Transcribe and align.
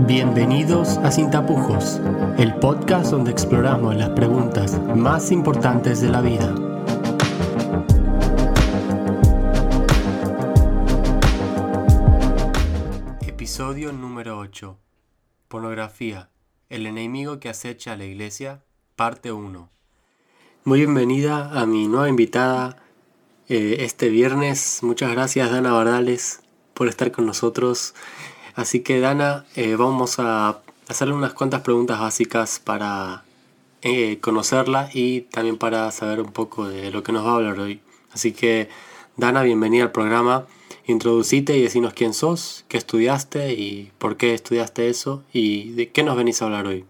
Bienvenidos 0.00 0.98
a 0.98 1.12
Sin 1.12 1.30
Tapujos, 1.30 2.00
el 2.36 2.52
podcast 2.56 3.12
donde 3.12 3.30
exploramos 3.30 3.94
las 3.94 4.10
preguntas 4.10 4.78
más 4.94 5.30
importantes 5.30 6.00
de 6.00 6.08
la 6.08 6.20
vida. 6.20 6.52
Episodio 13.24 13.92
número 13.92 14.36
8. 14.40 14.76
Pornografía. 15.46 16.28
El 16.68 16.86
enemigo 16.86 17.38
que 17.38 17.48
acecha 17.48 17.92
a 17.92 17.96
la 17.96 18.04
iglesia. 18.04 18.64
Parte 18.96 19.30
1. 19.30 19.70
Muy 20.64 20.80
bienvenida 20.80 21.52
a 21.58 21.66
mi 21.66 21.86
nueva 21.86 22.08
invitada 22.08 22.82
eh, 23.48 23.76
este 23.78 24.08
viernes. 24.08 24.80
Muchas 24.82 25.12
gracias 25.12 25.52
Dana 25.52 25.72
Bardales 25.72 26.40
por 26.74 26.88
estar 26.88 27.12
con 27.12 27.26
nosotros. 27.26 27.94
Así 28.54 28.80
que 28.80 29.00
Dana, 29.00 29.44
eh, 29.56 29.74
vamos 29.76 30.18
a 30.18 30.60
hacerle 30.88 31.14
unas 31.14 31.34
cuantas 31.34 31.62
preguntas 31.62 31.98
básicas 31.98 32.60
para 32.60 33.24
eh, 33.82 34.18
conocerla 34.20 34.90
y 34.92 35.22
también 35.22 35.58
para 35.58 35.90
saber 35.90 36.20
un 36.20 36.32
poco 36.32 36.68
de 36.68 36.90
lo 36.90 37.02
que 37.02 37.12
nos 37.12 37.26
va 37.26 37.32
a 37.32 37.34
hablar 37.34 37.58
hoy. 37.58 37.80
Así 38.12 38.32
que 38.32 38.68
Dana, 39.16 39.42
bienvenida 39.42 39.84
al 39.84 39.92
programa. 39.92 40.46
Introducite 40.86 41.56
y 41.56 41.62
decinos 41.62 41.94
quién 41.94 42.14
sos, 42.14 42.64
qué 42.68 42.76
estudiaste 42.76 43.54
y 43.54 43.90
por 43.98 44.16
qué 44.16 44.34
estudiaste 44.34 44.88
eso 44.88 45.24
y 45.32 45.72
de 45.72 45.90
qué 45.90 46.02
nos 46.02 46.16
venís 46.16 46.40
a 46.40 46.44
hablar 46.44 46.66
hoy. 46.66 46.84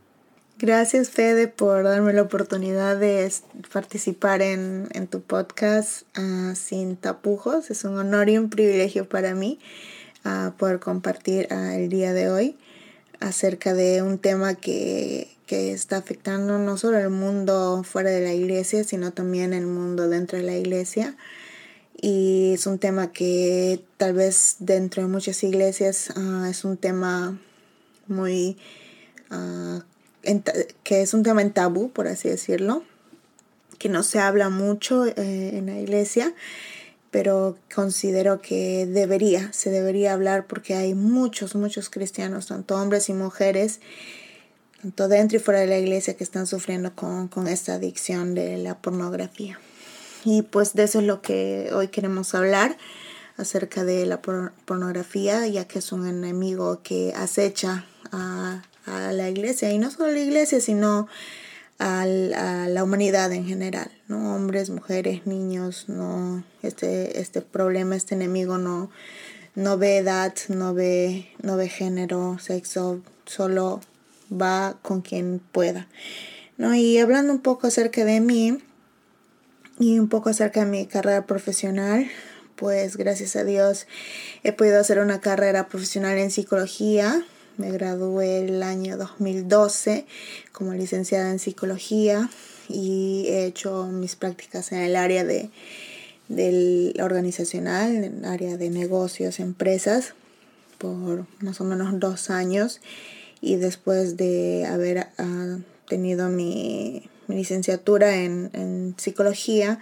Gracias 0.58 1.10
Fede 1.10 1.48
por 1.48 1.82
darme 1.82 2.12
la 2.12 2.22
oportunidad 2.22 2.96
de 2.96 3.30
participar 3.72 4.40
en, 4.42 4.88
tu 5.10 5.20
podcast 5.20 6.02
ah, 6.14 6.54
sin 6.54 6.96
tapujos. 6.96 7.70
Es 7.70 7.84
un 7.84 7.98
honor 7.98 8.28
y 8.28 8.38
un 8.38 8.50
privilegio 8.50 9.08
para 9.08 9.34
mí 9.34 9.58
uh, 10.24 10.52
poder 10.52 10.80
compartir 10.80 11.48
ah, 11.50 11.76
el 11.76 11.88
día 11.88 12.12
de 12.12 12.30
hoy 12.30 12.56
acerca 13.20 13.74
de 13.74 14.02
un 14.02 14.18
tema 14.18 14.54
que, 14.54 15.28
que 15.46 15.72
está 15.72 15.96
afectando 15.96 16.58
no 16.58 16.76
solo 16.76 16.98
el 16.98 17.10
mundo 17.10 17.82
fuera 17.84 18.10
de 18.10 18.20
la 18.20 18.32
iglesia, 18.32 18.84
sino 18.84 19.12
también 19.12 19.52
el 19.52 19.66
mundo 19.66 20.08
dentro 20.08 20.38
de 20.38 20.44
la 20.44 20.56
iglesia. 20.56 21.16
Y 22.00 22.52
es 22.54 22.66
un 22.66 22.78
tema 22.78 23.12
que 23.12 23.82
tal 23.96 24.14
vez 24.14 24.56
dentro 24.58 25.02
de 25.02 25.08
muchas 25.08 25.42
iglesias 25.42 26.12
uh, 26.16 26.44
es 26.44 26.64
un 26.64 26.76
tema 26.76 27.38
muy 28.06 28.58
uh, 29.30 29.80
que 30.82 31.02
es 31.02 31.14
un 31.14 31.22
tema 31.22 31.42
en 31.42 31.52
tabú 31.52 31.90
por 31.90 32.08
así 32.08 32.28
decirlo 32.28 32.82
que 33.78 33.88
no 33.88 34.02
se 34.02 34.18
habla 34.18 34.48
mucho 34.48 35.06
eh, 35.06 35.12
en 35.56 35.66
la 35.66 35.78
iglesia 35.78 36.32
pero 37.14 37.56
considero 37.72 38.42
que 38.42 38.86
debería 38.86 39.52
se 39.52 39.70
debería 39.70 40.14
hablar 40.14 40.48
porque 40.48 40.74
hay 40.74 40.94
muchos 40.94 41.54
muchos 41.54 41.88
cristianos 41.88 42.46
tanto 42.46 42.74
hombres 42.74 43.08
y 43.08 43.12
mujeres 43.12 43.78
tanto 44.82 45.06
dentro 45.06 45.38
y 45.38 45.40
fuera 45.40 45.60
de 45.60 45.68
la 45.68 45.78
iglesia 45.78 46.16
que 46.16 46.24
están 46.24 46.48
sufriendo 46.48 46.96
con, 46.96 47.28
con 47.28 47.46
esta 47.46 47.74
adicción 47.74 48.34
de 48.34 48.58
la 48.58 48.78
pornografía. 48.78 49.60
Y 50.24 50.42
pues 50.42 50.74
de 50.74 50.82
eso 50.82 50.98
es 50.98 51.06
lo 51.06 51.22
que 51.22 51.70
hoy 51.72 51.86
queremos 51.86 52.34
hablar 52.34 52.76
acerca 53.36 53.84
de 53.84 54.06
la 54.06 54.20
pornografía, 54.20 55.46
ya 55.46 55.68
que 55.68 55.78
es 55.78 55.92
un 55.92 56.08
enemigo 56.08 56.80
que 56.82 57.12
acecha 57.14 57.86
a, 58.10 58.60
la 58.86 59.30
iglesia, 59.30 59.72
y 59.72 59.78
no 59.78 59.90
solo 59.90 60.10
a 60.10 60.12
la 60.12 60.18
iglesia, 60.18 60.60
sino 60.60 61.08
a, 61.84 62.06
la 62.06 62.82
humanidad 62.82 63.32
en 63.32 63.46
general, 63.46 63.90
¿no? 64.08 64.34
Hombres, 64.34 64.70
mujeres, 64.70 65.26
niños, 65.26 65.84
no, 65.88 66.42
este, 66.62 67.20
este 67.20 67.42
problema, 67.42 67.96
este 67.96 68.14
enemigo 68.14 68.58
no, 68.58 68.90
no 69.54 69.76
ve 69.76 69.98
edad, 69.98 70.34
no 70.48 70.72
ve, 70.72 71.28
no 71.42 71.56
ve 71.56 71.68
género, 71.68 72.38
sexo, 72.38 73.02
solo 73.26 73.80
va 74.32 74.78
con 74.82 75.02
quien 75.02 75.40
pueda. 75.52 75.86
¿no? 76.56 76.74
Y 76.74 76.98
hablando 76.98 77.32
un 77.32 77.40
poco 77.40 77.66
acerca 77.66 78.04
de 78.04 78.20
mí, 78.20 78.58
y 79.78 79.98
un 79.98 80.08
poco 80.08 80.30
acerca 80.30 80.60
de 80.60 80.70
mi 80.70 80.86
carrera 80.86 81.26
profesional. 81.26 82.08
Pues 82.56 82.96
gracias 82.96 83.34
a 83.34 83.44
Dios 83.44 83.86
he 84.44 84.52
podido 84.52 84.78
hacer 84.78 85.00
una 85.00 85.20
carrera 85.20 85.68
profesional 85.68 86.18
en 86.18 86.30
psicología. 86.30 87.24
Me 87.56 87.70
gradué 87.70 88.44
el 88.44 88.62
año 88.62 88.96
2012 88.96 90.06
como 90.52 90.74
licenciada 90.74 91.30
en 91.30 91.38
psicología 91.38 92.28
y 92.68 93.26
he 93.28 93.46
hecho 93.46 93.86
mis 93.86 94.16
prácticas 94.16 94.72
en 94.72 94.80
el 94.80 94.96
área 94.96 95.24
de 95.24 95.50
del 96.28 96.94
organizacional, 97.02 97.94
en 97.94 98.04
el 98.04 98.24
área 98.24 98.56
de 98.56 98.70
negocios, 98.70 99.40
empresas, 99.40 100.14
por 100.78 101.26
más 101.40 101.60
o 101.60 101.64
menos 101.64 102.00
dos 102.00 102.30
años. 102.30 102.80
Y 103.40 103.56
después 103.56 104.16
de 104.16 104.66
haber 104.66 105.08
ah, 105.18 105.58
tenido 105.86 106.30
mi 106.30 107.08
mi 107.26 107.36
licenciatura 107.36 108.16
en, 108.16 108.94
psicología, 108.98 109.80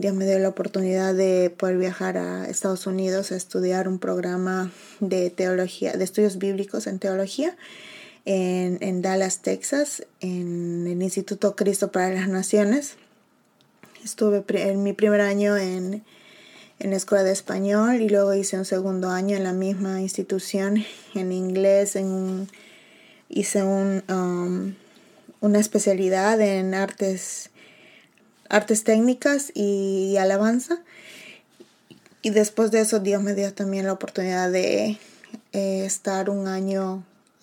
Dios 0.00 0.14
me 0.14 0.24
dio 0.24 0.38
la 0.38 0.48
oportunidad 0.48 1.14
de 1.14 1.50
poder 1.50 1.76
viajar 1.76 2.16
a 2.16 2.46
Estados 2.48 2.86
Unidos 2.86 3.32
a 3.32 3.36
estudiar 3.36 3.86
un 3.86 3.98
programa 3.98 4.72
de 5.00 5.28
teología, 5.28 5.92
de 5.92 6.02
estudios 6.02 6.38
bíblicos 6.38 6.86
en 6.86 6.98
teología 6.98 7.54
en, 8.24 9.02
Dallas, 9.02 9.42
Texas, 9.42 10.06
en 10.20 10.86
el 10.86 11.02
Instituto 11.02 11.54
Cristo 11.54 11.92
para 11.92 12.08
las 12.14 12.28
Naciones. 12.28 12.96
Estuve 14.02 14.42
en 14.48 14.82
mi 14.82 14.94
primer 14.94 15.20
año 15.20 15.58
en, 15.58 16.02
en 16.78 16.90
la 16.90 16.96
escuela 16.96 17.22
de 17.22 17.32
español 17.32 18.00
y 18.00 18.08
luego 18.08 18.32
hice 18.32 18.56
un 18.56 18.64
segundo 18.64 19.10
año 19.10 19.36
en 19.36 19.44
la 19.44 19.52
misma 19.52 20.00
institución 20.00 20.82
en 21.14 21.30
inglés, 21.30 21.94
en 21.94 22.48
hice 23.28 23.62
un... 23.62 24.02
Um, 24.08 24.74
una 25.40 25.58
especialidad 25.58 26.40
en 26.40 26.74
artes, 26.74 27.49
artes 28.50 28.84
técnicas 28.84 29.50
y 29.54 30.16
alabanza. 30.18 30.82
Y 32.22 32.30
después 32.30 32.70
de 32.70 32.80
eso 32.80 33.00
Dios 33.00 33.22
me 33.22 33.34
dio 33.34 33.54
también 33.54 33.86
la 33.86 33.94
oportunidad 33.94 34.50
de 34.50 34.98
eh, 35.52 35.84
estar 35.86 36.28
un 36.28 36.48
año 36.48 37.02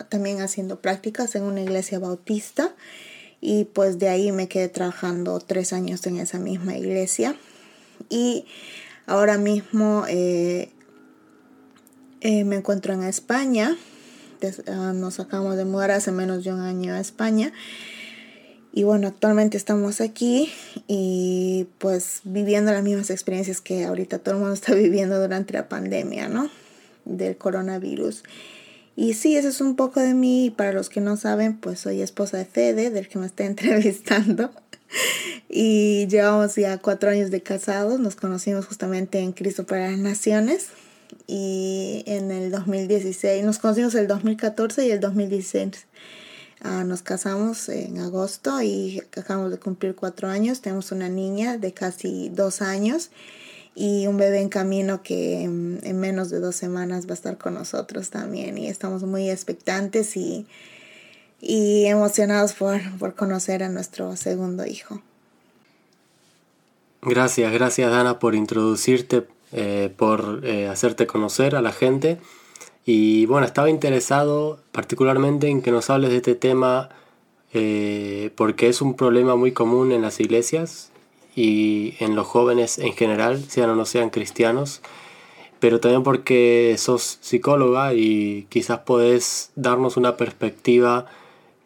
también 0.09 0.41
haciendo 0.41 0.79
prácticas 0.79 1.33
en 1.33 1.43
una 1.43 1.61
iglesia 1.61 1.97
bautista. 1.97 2.75
Y 3.41 3.65
pues 3.65 3.97
de 3.97 4.09
ahí 4.09 4.31
me 4.31 4.47
quedé 4.47 4.69
trabajando 4.69 5.39
tres 5.39 5.73
años 5.73 6.05
en 6.05 6.17
esa 6.17 6.37
misma 6.37 6.77
iglesia. 6.77 7.35
Y 8.09 8.45
ahora 9.07 9.39
mismo 9.39 10.05
eh, 10.07 10.71
eh, 12.21 12.43
me 12.43 12.57
encuentro 12.57 12.93
en 12.93 13.03
España 13.03 13.75
Ah, 14.67 14.93
nos 14.93 15.19
acabamos 15.19 15.57
de 15.57 15.65
mudar 15.65 15.91
hace 15.91 16.11
menos 16.11 16.43
de 16.43 16.53
un 16.53 16.59
año 16.59 16.93
a 16.93 16.99
España. 16.99 17.51
Y 18.77 18.83
bueno, 18.83 19.07
actualmente 19.07 19.57
estamos 19.57 20.01
aquí 20.01 20.51
y 20.85 21.65
pues 21.79 22.21
viviendo 22.25 22.71
las 22.71 22.83
mismas 22.83 23.09
experiencias 23.09 23.59
que 23.59 23.85
ahorita 23.85 24.19
todo 24.19 24.35
el 24.35 24.39
mundo 24.41 24.53
está 24.53 24.75
viviendo 24.75 25.19
durante 25.19 25.53
la 25.53 25.67
pandemia, 25.67 26.29
¿no? 26.29 26.51
Del 27.03 27.37
coronavirus. 27.37 28.21
Y 28.95 29.15
sí, 29.15 29.35
eso 29.35 29.47
es 29.47 29.61
un 29.61 29.75
poco 29.75 29.99
de 29.99 30.13
mí. 30.13 30.45
Y 30.45 30.49
para 30.51 30.73
los 30.73 30.89
que 30.89 31.01
no 31.01 31.17
saben, 31.17 31.57
pues 31.57 31.79
soy 31.79 32.03
esposa 32.03 32.37
de 32.37 32.45
Fede, 32.45 32.91
del 32.91 33.07
que 33.07 33.17
me 33.17 33.25
está 33.25 33.45
entrevistando. 33.47 34.51
Y 35.49 36.05
llevamos 36.05 36.53
ya 36.53 36.77
cuatro 36.77 37.09
años 37.09 37.31
de 37.31 37.41
casados. 37.41 37.99
Nos 37.99 38.15
conocimos 38.15 38.67
justamente 38.67 39.17
en 39.17 39.31
Cristo 39.31 39.65
para 39.65 39.89
las 39.89 39.97
Naciones 39.97 40.67
y 41.25 42.03
en 42.05 42.29
el 42.29 42.51
2016, 42.51 43.43
nos 43.43 43.57
conocimos 43.57 43.95
el 43.95 44.07
2014 44.07 44.85
y 44.85 44.91
el 44.91 44.99
2016 44.99 45.87
ah, 46.61 46.83
nos 46.83 47.01
casamos 47.01 47.69
en 47.69 47.99
agosto 47.99 48.61
y 48.61 49.01
acabamos 49.15 49.51
de 49.51 49.59
cumplir 49.59 49.95
cuatro 49.95 50.27
años. 50.27 50.61
Tenemos 50.61 50.91
una 50.91 51.09
niña 51.09 51.57
de 51.57 51.73
casi 51.73 52.29
dos 52.29 52.61
años 52.61 53.09
y 53.75 54.07
un 54.07 54.17
bebé 54.17 54.39
en 54.41 54.49
camino 54.49 55.03
que 55.03 55.43
en, 55.43 55.99
menos 55.99 56.29
de 56.29 56.39
dos 56.39 56.55
semanas 56.55 57.05
va 57.05 57.11
a 57.11 57.13
estar 57.13 57.37
con 57.37 57.53
nosotros 57.53 58.09
también 58.09 58.57
y 58.57 58.67
estamos 58.67 59.03
muy 59.03 59.29
expectantes 59.29 60.17
y, 60.17 60.47
y 61.41 61.85
emocionados 61.85 62.53
por, 62.53 62.79
por 62.97 63.15
conocer 63.15 63.63
a 63.63 63.69
nuestro 63.69 64.15
segundo 64.15 64.65
hijo. 64.65 65.01
Gracias, 67.03 67.53
gracias 67.53 67.91
Dana 67.91 68.19
por 68.19 68.33
introducirte 68.33 69.27
eh, 69.53 69.93
por 69.95 70.41
eh, 70.43 70.67
hacerte 70.67 71.07
conocer 71.07 71.55
a 71.55 71.61
la 71.61 71.71
gente. 71.71 72.17
Y 72.89 73.25
bueno, 73.25 73.45
estaba 73.45 73.69
interesado 73.69 74.59
particularmente 74.71 75.49
en 75.49 75.61
que 75.61 75.71
nos 75.71 75.89
hables 75.89 76.09
de 76.09 76.15
este 76.15 76.35
tema 76.35 76.87
eh, 77.51 78.31
porque 78.37 78.69
es 78.69 78.81
un 78.81 78.95
problema 78.95 79.35
muy 79.35 79.51
común 79.51 79.91
en 79.91 80.01
las 80.01 80.21
iglesias 80.21 80.89
y 81.35 81.95
en 81.99 82.15
los 82.15 82.25
jóvenes 82.25 82.77
en 82.77 82.93
general, 82.93 83.43
sean 83.49 83.71
o 83.71 83.75
no 83.75 83.83
sean 83.83 84.09
cristianos, 84.09 84.81
pero 85.59 85.81
también 85.81 86.03
porque 86.03 86.75
sos 86.77 87.17
psicóloga 87.19 87.93
y 87.93 88.47
quizás 88.47 88.79
podés 88.79 89.51
darnos 89.57 89.97
una 89.97 90.15
perspectiva 90.15 91.07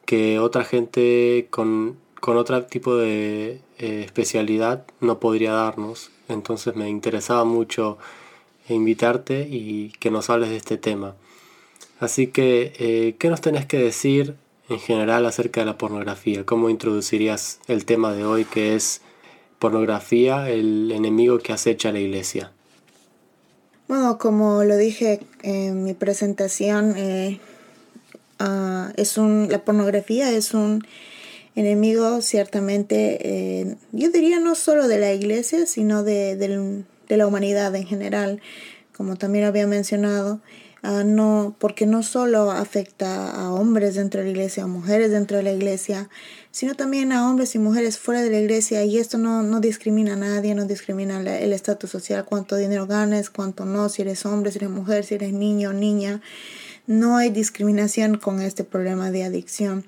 que 0.06 0.40
otra 0.40 0.64
gente 0.64 1.46
con, 1.52 1.98
con 2.20 2.38
otro 2.38 2.64
tipo 2.66 2.96
de 2.96 3.62
especialidad 3.78 4.88
no 5.02 5.20
podría 5.20 5.52
darnos. 5.54 6.10
Entonces 6.30 6.76
me 6.76 6.90
interesaba 6.90 7.44
mucho 7.44 8.00
invitarte 8.74 9.48
y 9.50 9.94
que 10.00 10.12
nos 10.12 10.30
hables 10.30 10.50
de 10.50 10.58
este 10.58 10.78
tema. 10.78 11.16
Así 12.00 12.28
que, 12.28 12.74
eh, 12.80 13.16
¿qué 13.20 13.30
nos 13.30 13.42
tenés 13.42 13.66
que 13.66 13.78
decir 13.78 14.36
en 14.70 14.80
general 14.80 15.26
acerca 15.26 15.62
de 15.62 15.68
la 15.68 15.78
pornografía? 15.78 16.46
¿Cómo 16.46 16.70
introducirías 16.70 17.60
el 17.68 17.86
tema 17.86 18.14
de 18.14 18.26
hoy 18.26 18.46
que 18.46 18.76
es 18.76 19.02
pornografía, 19.60 20.50
el 20.50 20.92
enemigo 20.92 21.38
que 21.40 21.54
acecha 21.54 21.90
a 21.90 21.92
la 21.92 22.00
iglesia? 22.00 22.52
Bueno, 23.88 24.18
como 24.18 24.64
lo 24.64 24.78
dije 24.78 25.20
en 25.44 25.84
mi 25.84 25.94
presentación, 25.94 26.96
eh, 26.98 27.40
ah, 28.40 28.92
es 28.96 29.18
un, 29.18 29.50
la 29.52 29.64
pornografía 29.64 30.32
es 30.32 30.54
un 30.54 30.84
enemigo 31.56 32.22
ciertamente, 32.22 33.20
eh, 33.22 33.76
yo 33.92 34.10
diría 34.10 34.40
no 34.40 34.56
solo 34.56 34.88
de 34.88 34.98
la 34.98 35.14
iglesia, 35.14 35.66
sino 35.66 36.04
de, 36.04 36.38
de 37.12 37.18
la 37.18 37.28
humanidad 37.28 37.76
en 37.76 37.86
general, 37.86 38.42
como 38.96 39.18
también 39.18 39.46
había 39.46 39.68
mencionado. 39.68 40.42
Ah, 40.84 41.04
no, 41.06 41.56
porque 41.60 41.86
no 41.86 42.02
solo 42.02 42.50
afecta 42.50 43.30
a 43.30 43.52
hombres 43.52 43.94
dentro 43.94 44.22
de 44.22 44.26
la 44.26 44.32
iglesia, 44.32 44.64
a 44.64 44.68
mujeres 44.68 45.12
dentro 45.12 45.38
de 45.38 45.44
la 45.44 45.52
iglesia, 45.52 46.10
sino 46.50 46.74
también 46.74 47.12
a 47.12 47.30
hombres 47.30 47.54
y 47.54 47.60
mujeres 47.60 48.00
fuera 48.00 48.24
de 48.24 48.32
la 48.32 48.40
iglesia. 48.40 48.84
Y 48.84 48.98
esto 48.98 49.20
no, 49.20 49.44
no 49.44 49.60
discrimina 49.60 50.14
a 50.14 50.16
nadie, 50.16 50.56
no 50.56 50.66
discrimina 50.66 51.20
el 51.20 51.54
estatus 51.54 51.92
social, 51.92 52.26
cuánto 52.26 52.56
dinero 52.56 52.88
ganes, 52.88 53.30
cuánto 53.30 53.66
no, 53.66 53.90
si 53.90 54.02
eres 54.02 54.26
hombre, 54.26 54.52
si 54.52 54.58
eres 54.58 54.72
mujer, 54.72 55.04
si 55.04 55.16
eres 55.16 55.34
niño 55.34 55.70
o 55.70 55.74
niña. 55.74 56.22
No 56.88 57.18
hay 57.18 57.30
discriminación 57.30 58.18
con 58.18 58.42
este 58.42 58.64
problema 58.64 59.12
de 59.12 59.24
adicción. 59.24 59.86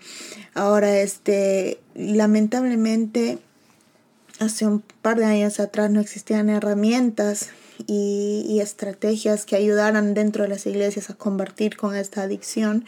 Ahora, 0.53 0.99
este, 0.99 1.79
lamentablemente, 1.95 3.39
hace 4.39 4.65
un 4.65 4.83
par 5.01 5.17
de 5.17 5.25
años 5.25 5.59
atrás 5.59 5.89
no 5.91 5.99
existían 5.99 6.49
herramientas 6.49 7.49
y, 7.87 8.59
estrategias 8.61 9.45
que 9.45 9.55
ayudaran 9.55 10.13
dentro 10.13 10.43
de 10.43 10.49
las 10.49 10.65
iglesias 10.65 11.09
a 11.09 11.15
combatir 11.15 11.75
con 11.75 11.95
esta 11.95 12.21
adicción. 12.21 12.85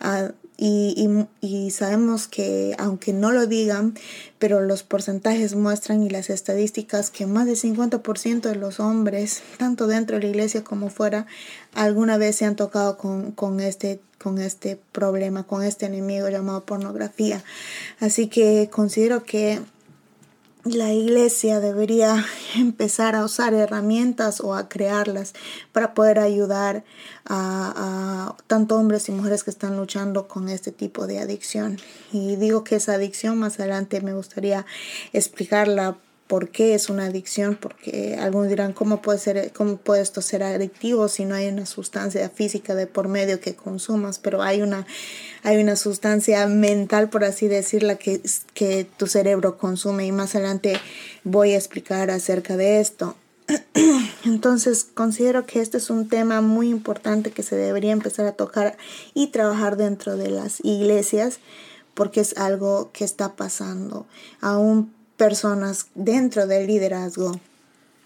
Ah, 0.00 0.32
y, 0.56 1.70
sabemos 1.70 2.28
que, 2.28 2.76
aunque 2.78 3.12
no 3.12 3.32
lo 3.32 3.46
digan, 3.46 3.94
pero 4.38 4.60
los 4.60 4.82
porcentajes 4.84 5.56
muestran 5.56 6.02
y 6.02 6.10
las 6.10 6.30
estadísticas 6.30 7.10
que 7.10 7.26
más 7.26 7.46
del 7.46 7.56
50% 7.56 8.40
de 8.42 8.54
los 8.54 8.78
hombres, 8.78 9.42
tanto 9.58 9.86
dentro 9.88 10.16
de 10.16 10.22
la 10.22 10.28
iglesia 10.28 10.62
como 10.62 10.90
fuera, 10.90 11.26
alguna 11.74 12.18
vez 12.18 12.36
se 12.36 12.44
han 12.44 12.54
tocado 12.54 12.96
con, 12.96 13.60
este, 13.60 14.00
con 14.22 14.38
este 14.38 14.78
problema, 14.92 15.42
con 15.42 15.64
este 15.64 15.86
enemigo 15.86 16.28
llamado 16.28 16.64
pornografía. 16.64 17.42
Así 17.98 18.28
que 18.28 18.70
considero 18.70 19.24
que 19.24 19.60
la 20.64 20.92
iglesia 20.92 21.60
debería 21.60 22.24
empezar 22.56 23.14
a 23.14 23.24
usar 23.24 23.54
herramientas 23.54 24.40
o 24.40 24.54
a 24.54 24.68
crearlas 24.68 25.34
para 25.72 25.94
poder 25.94 26.18
ayudar 26.18 26.84
a, 27.26 28.34
tanto 28.46 28.76
hombres 28.76 29.08
y 29.08 29.12
mujeres 29.12 29.44
que 29.44 29.50
están 29.50 29.76
luchando 29.76 30.26
con 30.26 30.48
este 30.48 30.72
tipo 30.72 31.06
de 31.06 31.20
adicción. 31.20 31.78
Y 32.12 32.36
digo 32.36 32.64
que 32.64 32.76
esa 32.76 32.94
adicción 32.94 33.38
más 33.38 33.60
adelante 33.60 34.00
me 34.00 34.14
gustaría 34.14 34.64
explicarla 35.12 35.96
por 36.26 36.48
qué 36.48 36.74
es 36.74 36.88
una 36.88 37.06
adicción, 37.06 37.58
porque 37.60 38.16
algunos 38.18 38.48
dirán, 38.48 38.72
¿cómo 38.72 39.02
puede, 39.02 39.18
ser, 39.18 39.52
¿cómo 39.52 39.76
puede 39.76 40.02
esto 40.02 40.22
ser 40.22 40.42
adictivo 40.42 41.08
si 41.08 41.26
no 41.26 41.34
hay 41.34 41.48
una 41.48 41.66
sustancia 41.66 42.28
física 42.30 42.74
de 42.74 42.86
por 42.86 43.08
medio 43.08 43.40
que 43.40 43.54
consumas? 43.54 44.18
Pero 44.18 44.42
hay 44.42 44.62
una, 44.62 44.86
hay 45.42 45.58
una 45.58 45.76
sustancia 45.76 46.46
mental, 46.46 47.10
por 47.10 47.24
así 47.24 47.46
decirla, 47.46 47.96
que, 47.96 48.22
que 48.54 48.86
tu 48.96 49.06
cerebro 49.06 49.58
consume 49.58 50.06
y 50.06 50.12
más 50.12 50.34
adelante 50.34 50.80
voy 51.24 51.52
a 51.52 51.56
explicar 51.58 52.10
acerca 52.10 52.56
de 52.56 52.80
esto. 52.80 53.16
Entonces 54.24 54.84
considero 54.84 55.44
que 55.44 55.60
este 55.60 55.76
es 55.76 55.90
un 55.90 56.08
tema 56.08 56.40
muy 56.40 56.70
importante 56.70 57.32
que 57.32 57.42
se 57.42 57.56
debería 57.56 57.92
empezar 57.92 58.24
a 58.24 58.32
tocar 58.32 58.78
y 59.12 59.26
trabajar 59.26 59.76
dentro 59.76 60.16
de 60.16 60.30
las 60.30 60.64
iglesias 60.64 61.40
porque 61.92 62.20
es 62.20 62.38
algo 62.38 62.90
que 62.92 63.04
está 63.04 63.36
pasando. 63.36 64.06
Aún 64.40 64.93
personas 65.16 65.86
dentro 65.94 66.46
del 66.46 66.66
liderazgo, 66.66 67.40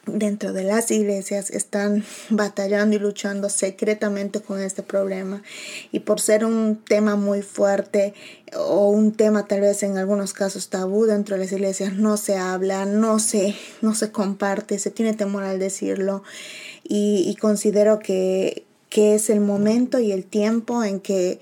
dentro 0.07 0.53
de 0.53 0.65
las 0.65 0.91
iglesias, 0.91 1.51
están 1.51 2.05
batallando 2.31 2.97
y 2.97 2.99
luchando 2.99 3.49
secretamente 3.49 4.41
con 4.41 4.61
este 4.61 4.83
problema. 4.83 5.43
Y 5.93 6.01
por 6.01 6.21
ser 6.21 6.45
un 6.45 6.77
tema 6.77 7.17
muy 7.17 7.43
fuerte 7.43 8.15
o 8.55 8.89
un 8.91 9.13
tema 9.13 9.47
tal 9.47 9.61
vez 9.61 9.83
en 9.83 9.99
algunos 9.99 10.33
casos 10.33 10.69
tabú 10.69 11.05
dentro 11.05 11.37
de 11.37 11.45
las 11.45 11.53
iglesias, 11.53 11.95
no 11.95 12.17
se 12.17 12.37
habla, 12.37 12.85
no 12.87 13.19
se, 13.19 13.55
no 13.83 13.95
se 13.95 14.11
comparte, 14.11 14.79
se 14.79 14.91
tiene 14.91 15.15
temor 15.15 15.45
al 15.45 15.59
decirlo. 15.59 16.23
Y, 16.91 17.37
considero 17.39 17.99
que, 17.99 18.65
que 18.89 19.15
es 19.15 19.29
el 19.29 19.41
momento 19.41 19.99
y 19.99 20.11
el 20.11 20.25
tiempo 20.25 20.83
en 20.83 21.01
que 21.01 21.39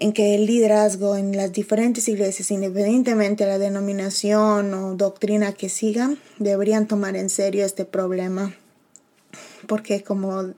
en 0.00 0.14
que 0.14 0.34
el 0.34 0.46
liderazgo 0.46 1.14
en 1.14 1.36
las 1.36 1.52
diferentes 1.52 2.08
iglesias, 2.08 2.50
independientemente 2.50 3.44
de 3.44 3.50
la 3.50 3.58
denominación 3.58 4.72
o 4.72 4.94
doctrina 4.94 5.52
que 5.52 5.68
sigan, 5.68 6.18
deberían 6.38 6.88
tomar 6.88 7.16
en 7.16 7.28
serio 7.28 7.66
este 7.66 7.84
problema. 7.84 8.54
Porque 9.66 10.02
como 10.02 10.54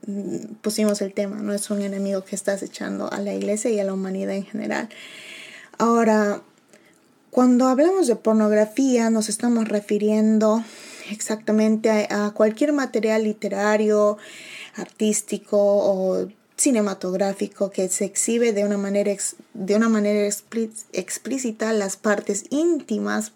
pusimos 0.61 1.01
el 1.01 1.13
tema, 1.13 1.35
no 1.35 1.53
es 1.53 1.69
un 1.69 1.81
enemigo 1.81 2.23
que 2.23 2.37
estás 2.37 2.63
echando 2.63 3.11
a 3.11 3.19
la 3.19 3.33
iglesia 3.33 3.69
y 3.69 3.79
a 3.79 3.83
la 3.83 3.93
humanidad 3.93 4.33
en 4.33 4.45
general. 4.45 4.87
Ahora, 5.77 6.41
cuando 7.29 7.67
hablamos 7.67 8.07
de 8.07 8.15
pornografía, 8.15 9.09
nos 9.09 9.27
estamos 9.27 9.67
refiriendo 9.67 10.63
exactamente 11.11 12.07
a, 12.09 12.31
cualquier 12.31 12.71
material 12.71 13.25
literario, 13.25 14.17
artístico 14.77 15.57
o 15.59 16.29
cinematográfico 16.63 17.71
que 17.71 17.89
se 17.89 18.05
exhibe 18.05 18.53
de 18.53 18.63
una 18.63 18.77
manera, 18.77 19.13
de 19.53 19.75
una 19.75 19.89
manera 19.89 20.25
explícita 20.25 21.73
las 21.73 21.97
partes 21.97 22.45
íntimas 22.49 23.33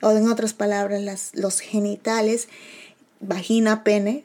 o 0.00 0.10
en 0.10 0.28
otras 0.28 0.54
palabras 0.54 1.02
las, 1.02 1.30
los 1.34 1.60
genitales, 1.60 2.48
vagina, 3.20 3.84
pene, 3.84 4.24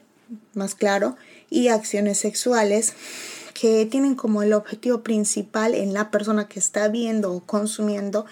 más 0.54 0.74
claro, 0.74 1.16
y 1.50 1.68
acciones 1.68 2.18
sexuales 2.18 2.94
que 3.52 3.84
tienen 3.86 4.14
como 4.14 4.42
el 4.42 4.54
objetivo 4.54 5.02
principal 5.02 5.74
en 5.74 5.92
la 5.92 6.10
persona 6.10 6.48
que 6.48 6.58
está 6.58 6.88
viendo 6.88 7.32
o 7.32 7.40
consumiendo 7.40 8.24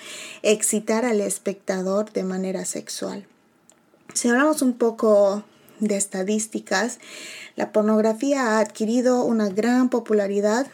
excitar 0.43 1.05
al 1.05 1.21
espectador 1.21 2.11
de 2.13 2.23
manera 2.23 2.65
sexual. 2.65 3.27
Si 4.15 4.29
hablamos 4.29 4.63
un 4.63 4.75
poco 4.75 5.45
de 5.81 5.97
estadísticas, 5.97 6.99
la 7.57 7.73
pornografía 7.73 8.43
ha 8.43 8.59
adquirido 8.61 9.25
una 9.25 9.49
gran 9.49 9.89
popularidad 9.89 10.67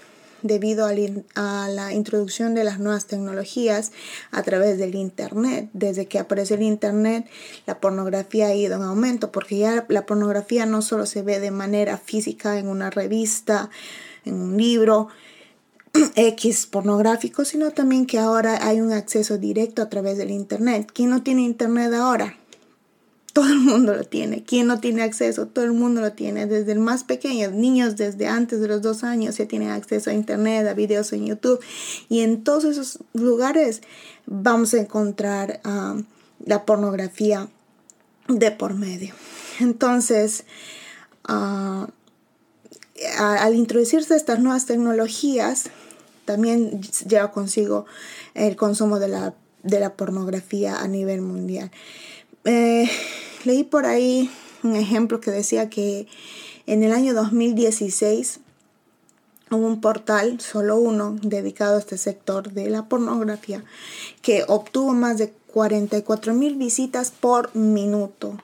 debido 0.43 0.87
a 0.87 1.69
la 1.69 1.93
introducción 1.93 2.55
de 2.55 2.65
las 2.65 2.79
nuevas 2.79 3.07
tecnologías 3.07 3.93
a 4.31 4.43
través 4.43 4.79
del 4.79 4.95
Internet. 4.95 5.71
Desde 5.73 6.07
que 6.07 6.19
apareció 6.19 6.57
el 6.57 6.63
Internet, 6.63 7.27
la 7.67 7.81
pornografía 7.81 8.49
ha 8.49 8.55
ido 8.55 8.77
en 8.77 8.83
aumento, 8.83 9.33
porque 9.33 9.59
ya 9.59 9.87
la 9.89 10.05
pornografía 10.05 10.67
no 10.67 10.83
solo 10.83 11.07
se 11.07 11.23
ve 11.23 11.41
de 11.41 11.51
manera 11.51 11.97
física 11.97 12.59
en 12.59 12.69
una 12.69 12.91
revista, 12.91 13.71
en 14.25 14.35
un 14.35 14.57
libro, 14.57 15.09
X 16.17 16.67
pornográfico, 16.67 17.45
sino 17.45 17.71
también 17.71 18.07
que 18.07 18.19
ahora 18.19 18.67
hay 18.67 18.81
un 18.81 18.93
acceso 18.93 19.39
directo 19.39 19.83
a 19.83 19.89
través 19.89 20.19
del 20.19 20.31
Internet. 20.31 20.91
¿Quién 20.93 21.11
no 21.11 21.23
tiene 21.23 21.43
Internet 21.43 21.93
ahora? 21.95 22.37
Todo 23.33 23.47
el 23.47 23.61
mundo 23.61 23.95
lo 23.95 24.05
tiene. 24.05 24.45
¿Quién 24.45 24.67
no 24.67 24.79
tiene 24.81 25.03
acceso? 25.03 25.47
Todo 25.47 25.65
el 25.65 25.73
mundo 25.73 26.01
lo 26.01 26.13
tiene. 26.13 26.47
Desde 26.47 26.73
el 26.73 26.81
más 26.81 27.03
pequeño, 27.05 27.51
niños 27.51 27.97
desde 27.97 28.27
antes 28.27 28.61
de 28.61 28.69
los 28.69 28.83
dos 28.83 29.05
años 29.05 29.39
ya 29.39 29.47
tienen 29.47 29.71
acceso 29.71 30.11
a 30.11 30.13
internet, 30.13 30.67
a 30.69 30.75
videos 30.75 31.13
en 31.13 31.27
YouTube. 31.27 31.61
Y 32.09 32.21
en 32.21 32.45
todos 32.45 32.65
esos 32.65 32.99
lugares 33.15 33.81
vamos 34.27 34.75
a 34.75 34.81
encontrar 34.81 35.61
um, 35.65 36.05
la 36.45 36.67
pornografía 36.67 37.49
de 38.29 38.51
por 38.51 38.75
medio. 38.75 39.15
Entonces, 39.61 40.45
uh, 41.29 41.87
al 43.19 43.55
introducirse 43.55 44.15
estas 44.15 44.41
nuevas 44.41 44.67
tecnologías, 44.67 45.71
también 46.27 46.83
lleva 47.09 47.33
consigo 47.33 47.87
el 48.35 48.57
consumo 48.57 48.99
de 48.99 49.09
la, 49.09 49.35
de 49.63 49.81
la 49.81 49.95
pornografía 49.95 50.81
a 50.81 50.87
nivel 50.87 51.23
mundial. 51.23 51.71
Eh, 52.45 52.91
leí 53.45 53.65
por 53.65 53.87
ahí 53.87 54.31
un 54.63 54.77
ejemplo 54.77 55.21
que 55.21 55.31
decía 55.31 55.71
que 55.71 56.07
en 56.67 56.83
el 56.83 56.93
año 56.93 57.15
2016 57.15 58.41
hubo 59.51 59.67
un 59.67 59.81
portal, 59.81 60.41
solo 60.41 60.77
uno, 60.77 61.17
dedicado 61.23 61.77
a 61.77 61.81
este 61.81 61.99
sector 61.99 62.53
de 62.53 62.71
la 62.71 62.87
pornografía, 62.87 63.65
que 64.23 64.45
obtuvo 64.49 64.93
más 64.93 65.19
de 65.19 65.33
44 65.49 66.35
mil 66.35 66.57
visitas 66.57 67.11
por 67.11 67.55
minuto. 67.55 68.39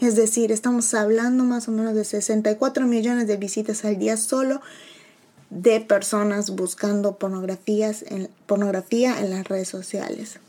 Es 0.00 0.16
decir, 0.16 0.50
estamos 0.50 0.92
hablando 0.94 1.44
más 1.44 1.68
o 1.68 1.70
menos 1.70 1.94
de 1.94 2.04
64 2.04 2.86
millones 2.86 3.26
de 3.26 3.36
visitas 3.36 3.84
al 3.84 3.98
día 3.98 4.16
solo 4.16 4.60
de 5.50 5.80
personas 5.80 6.50
buscando 6.50 7.16
pornografías 7.16 8.04
pornografía 8.46 9.20
en 9.20 9.30
las 9.30 9.46
redes 9.46 9.68
sociales. 9.68 10.40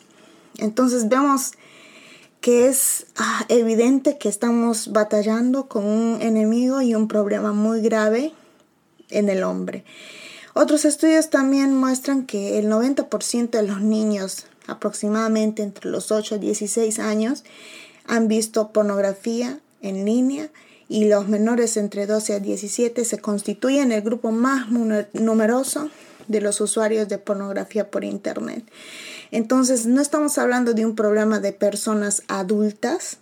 Entonces 0.57 1.09
vemos 1.09 1.51
que 2.41 2.67
es 2.67 3.07
ah, 3.15 3.45
evidente 3.49 4.17
que 4.17 4.29
estamos 4.29 4.91
batallando 4.91 5.67
con 5.67 5.85
un 5.85 6.21
enemigo 6.21 6.81
y 6.81 6.95
un 6.95 7.07
problema 7.07 7.53
muy 7.53 7.81
grave 7.81 8.33
en 9.09 9.29
el 9.29 9.43
hombre. 9.43 9.83
Otros 10.53 10.85
estudios 10.85 11.29
también 11.29 11.75
muestran 11.75 12.25
que 12.25 12.59
el 12.59 12.69
90% 12.69 13.49
de 13.49 13.63
los 13.63 13.81
niños, 13.81 14.45
aproximadamente 14.67 15.63
entre 15.63 15.89
los 15.89 16.11
8 16.11 16.35
y 16.35 16.39
16 16.39 16.99
años, 16.99 17.43
han 18.07 18.27
visto 18.27 18.71
pornografía 18.71 19.59
en 19.81 20.05
línea 20.05 20.49
y 20.87 21.05
los 21.05 21.27
menores 21.27 21.77
entre 21.77 22.05
12 22.05 22.35
a 22.35 22.39
17 22.39 23.03
se 23.05 23.17
constituyen 23.17 23.91
el 23.91 24.01
grupo 24.01 24.31
más 24.31 24.67
numeroso 24.69 25.89
de 26.27 26.41
los 26.41 26.61
usuarios 26.61 27.07
de 27.07 27.17
pornografía 27.17 27.89
por 27.89 28.03
Internet. 28.03 28.63
Entonces, 29.31 29.85
no 29.85 30.01
estamos 30.01 30.37
hablando 30.37 30.73
de 30.73 30.85
un 30.85 30.95
problema 30.95 31.39
de 31.39 31.53
personas 31.53 32.23
adultas, 32.27 33.17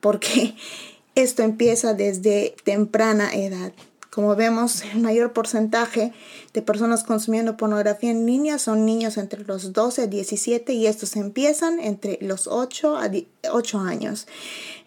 porque 0.00 0.54
esto 1.14 1.42
empieza 1.42 1.94
desde 1.94 2.54
temprana 2.64 3.32
edad. 3.32 3.72
Como 4.10 4.34
vemos, 4.34 4.82
el 4.92 5.00
mayor 5.00 5.32
porcentaje 5.32 6.12
de 6.52 6.62
personas 6.62 7.04
consumiendo 7.04 7.56
pornografía 7.56 8.10
en 8.10 8.26
línea 8.26 8.58
son 8.58 8.84
niños 8.84 9.16
entre 9.16 9.44
los 9.44 9.72
12 9.72 10.02
a 10.02 10.06
17 10.08 10.72
y 10.72 10.88
estos 10.88 11.14
empiezan 11.14 11.78
entre 11.78 12.18
los 12.20 12.48
8 12.48 12.96
a 12.96 13.08
8 13.52 13.78
años. 13.78 14.26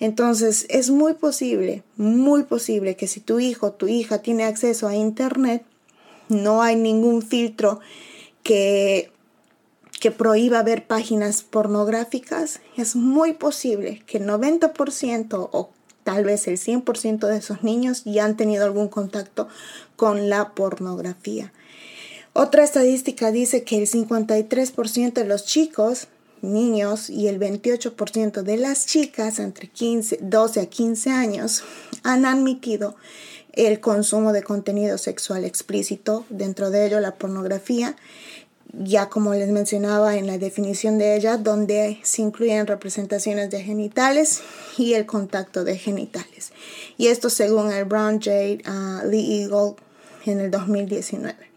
Entonces, 0.02 0.66
es 0.68 0.90
muy 0.90 1.14
posible, 1.14 1.84
muy 1.96 2.44
posible 2.44 2.98
que 2.98 3.08
si 3.08 3.22
tu 3.22 3.40
hijo 3.40 3.68
o 3.68 3.72
tu 3.72 3.88
hija 3.88 4.22
tiene 4.22 4.44
acceso 4.44 4.90
a 4.90 4.96
Internet, 4.96 5.64
no 6.30 6.62
hay 6.62 6.76
ningún 6.76 7.22
filtro 7.22 7.80
que, 8.44 9.12
que 10.00 10.12
prohíba 10.12 10.64
ver 10.64 10.86
páginas 10.86 11.44
pornográficas, 11.44 12.62
es 12.78 12.96
muy 12.96 13.34
posible 13.34 14.04
que 14.06 14.18
el 14.18 14.28
90% 14.28 15.50
o 15.52 15.70
tal 16.04 16.26
vez 16.26 16.48
el 16.48 16.58
100% 16.58 17.28
de 17.28 17.38
esos 17.38 17.64
niños 17.64 18.04
ya 18.06 18.26
han 18.26 18.38
tenido 18.38 18.66
algún 18.66 18.90
contacto 18.90 19.48
con 19.96 20.30
la 20.30 20.54
pornografía. 20.54 21.54
Otra 22.34 22.64
estadística 22.64 23.32
dice 23.32 23.64
que 23.64 23.78
el 23.78 23.88
53% 23.88 25.14
de 25.14 25.26
los 25.26 25.46
chicos, 25.46 26.08
niños, 26.42 27.10
y 27.10 27.28
el 27.28 27.40
28% 27.40 28.42
de 28.42 28.58
las 28.58 28.88
chicas 28.88 29.40
entre 29.40 29.68
15, 29.68 30.18
12 30.22 30.60
a 30.60 30.66
15 30.66 31.12
años 31.12 31.64
han 32.02 32.26
admitido 32.26 32.96
el 33.54 33.80
consumo 33.80 34.34
de 34.34 34.44
contenido 34.44 34.98
sexual 34.98 35.46
explícito, 35.46 36.26
dentro 36.30 36.72
de 36.72 36.86
ello 36.86 37.00
la 37.00 37.16
pornografía, 37.16 37.96
ya 38.74 39.08
como 39.08 39.34
les 39.36 39.50
mencionaba 39.50 40.18
en 40.18 40.26
la 40.26 40.40
definición 40.40 40.98
de 40.98 41.16
ella, 41.16 41.38
donde 41.38 42.00
se 42.02 42.24
incluyen 42.24 42.66
representaciones 42.66 43.52
de 43.52 43.62
genitales 43.62 44.42
y 44.78 44.94
el 44.94 45.06
contacto 45.06 45.64
de 45.64 45.78
genitales. 45.78 46.52
Y 46.98 47.08
esto 47.08 47.30
según 47.30 47.72
el 47.72 47.86
Brown 47.86 48.20
Jade 48.20 48.64
uh, 48.68 49.08
Lee 49.08 49.44
Eagle 49.44 49.76
en 50.26 50.40
el 50.40 50.50
2019. 50.50 51.53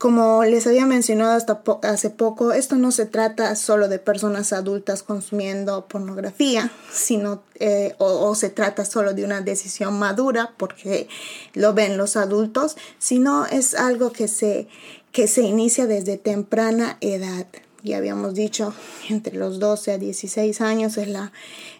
Como 0.00 0.44
les 0.44 0.66
había 0.66 0.86
mencionado 0.86 1.32
hasta 1.32 1.62
hace 1.82 2.08
poco, 2.08 2.52
esto 2.52 2.76
no 2.76 2.90
se 2.90 3.04
trata 3.04 3.54
solo 3.54 3.86
de 3.86 3.98
personas 3.98 4.54
adultas 4.54 5.02
consumiendo 5.02 5.88
pornografía, 5.88 6.72
sino 6.90 7.42
eh, 7.56 7.96
o, 7.98 8.34
se 8.34 8.48
trata 8.48 8.86
solo 8.86 9.12
de 9.12 9.26
una 9.26 9.42
decisión 9.42 9.98
madura 9.98 10.54
porque 10.56 11.06
lo 11.52 11.74
ven 11.74 11.98
los 11.98 12.16
adultos, 12.16 12.78
sino 12.98 13.44
es 13.44 13.74
algo 13.74 14.10
que 14.10 14.26
se, 14.26 14.68
que 15.12 15.28
se 15.28 15.42
inicia 15.42 15.86
desde 15.86 16.16
temprana 16.16 16.96
edad. 17.02 17.46
Ya 17.82 17.98
habíamos 17.98 18.32
dicho, 18.32 18.72
entre 19.10 19.36
los 19.36 19.58
12 19.58 19.92
a 19.92 19.98
16 19.98 20.62
años 20.62 20.96
es 20.96 21.08
la, 21.08 21.30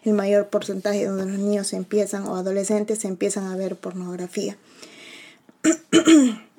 el 0.03 0.13
mayor 0.13 0.49
porcentaje 0.49 1.07
donde 1.07 1.25
los 1.25 1.39
niños 1.39 1.73
empiezan 1.73 2.27
o 2.27 2.35
adolescentes 2.35 3.03
empiezan 3.03 3.47
a 3.47 3.55
ver 3.55 3.77
pornografía. 3.77 4.57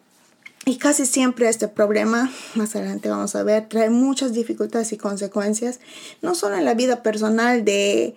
Y 0.65 0.77
casi 0.79 1.07
siempre 1.07 1.49
este 1.49 1.67
problema, 1.67 2.31
más 2.55 2.77
adelante 2.77 3.09
vamos 3.09 3.35
a 3.35 3.43
ver, 3.43 3.69
trae 3.69 3.91
muchas 3.91 4.33
dificultades 4.33 4.93
y 4.93 4.97
consecuencias, 4.97 5.81
no 6.21 6.35
solo 6.37 6.57
en 6.57 6.65
la 6.65 6.75
vida 6.75 7.03
personal 7.03 7.65
de, 7.65 8.15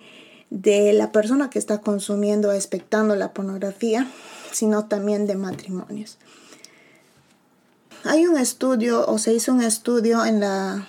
de 0.50 0.92
la 0.92 1.10
persona 1.10 1.50
que 1.50 1.58
está 1.58 1.80
consumiendo 1.80 2.50
o 2.50 2.52
expectando 2.52 3.16
la 3.16 3.32
pornografía, 3.32 4.06
sino 4.52 4.86
también 4.86 5.26
de 5.26 5.34
matrimonios. 5.34 6.18
Hay 8.04 8.26
un 8.26 8.38
estudio, 8.38 9.04
o 9.08 9.18
se 9.18 9.34
hizo 9.34 9.52
un 9.52 9.62
estudio 9.62 10.24
en 10.24 10.38
la 10.38 10.86